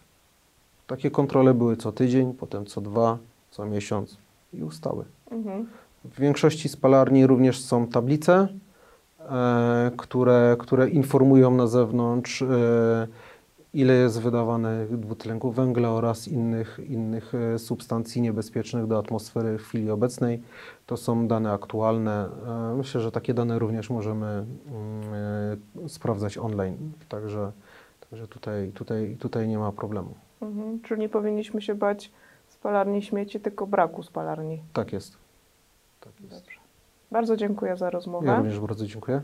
Takie 0.87 1.11
kontrole 1.11 1.53
były 1.53 1.77
co 1.77 1.91
tydzień, 1.91 2.33
potem 2.33 2.65
co 2.65 2.81
dwa, 2.81 3.17
co 3.51 3.65
miesiąc 3.65 4.17
i 4.53 4.63
ustały. 4.63 5.03
Mhm. 5.31 5.65
W 6.05 6.19
większości 6.19 6.69
spalarni 6.69 7.27
również 7.27 7.61
są 7.61 7.87
tablice, 7.87 8.47
które, 9.97 10.55
które 10.59 10.89
informują 10.89 11.51
na 11.51 11.67
zewnątrz, 11.67 12.41
e, 12.41 13.07
ile 13.75 13.93
jest 13.93 14.21
wydawane 14.21 14.85
dwutlenku 14.85 15.51
węgla 15.51 15.89
oraz 15.89 16.27
innych, 16.27 16.79
innych 16.89 17.35
e, 17.35 17.59
substancji 17.59 18.21
niebezpiecznych 18.21 18.87
do 18.87 18.97
atmosfery 18.97 19.57
w 19.57 19.61
chwili 19.61 19.91
obecnej. 19.91 20.41
To 20.85 20.97
są 20.97 21.27
dane 21.27 21.51
aktualne. 21.51 22.29
E, 22.47 22.75
myślę, 22.77 23.01
że 23.01 23.11
takie 23.11 23.33
dane 23.33 23.59
również 23.59 23.89
możemy 23.89 24.27
mm, 24.27 24.45
e, 25.85 25.89
sprawdzać 25.89 26.37
online, 26.37 26.91
także, 27.09 27.51
także 28.09 28.27
tutaj, 28.27 28.71
tutaj, 28.71 29.17
tutaj 29.19 29.47
nie 29.47 29.57
ma 29.57 29.71
problemu. 29.71 30.13
Mhm. 30.41 30.81
Czyli 30.81 31.01
nie 31.01 31.09
powinniśmy 31.09 31.61
się 31.61 31.75
bać 31.75 32.11
spalarni 32.49 33.01
śmieci, 33.01 33.39
tylko 33.39 33.67
braku 33.67 34.03
spalarni. 34.03 34.61
Tak 34.73 34.93
jest. 34.93 35.17
Tak 36.01 36.13
jest. 36.21 36.43
Dobrze. 36.43 36.54
Bardzo 37.15 37.37
dziękuję 37.37 37.77
za 37.77 37.89
rozmowę. 37.89 38.27
Ja 38.27 38.37
również 38.37 38.59
bardzo 38.59 38.85
dziękuję. 38.85 39.21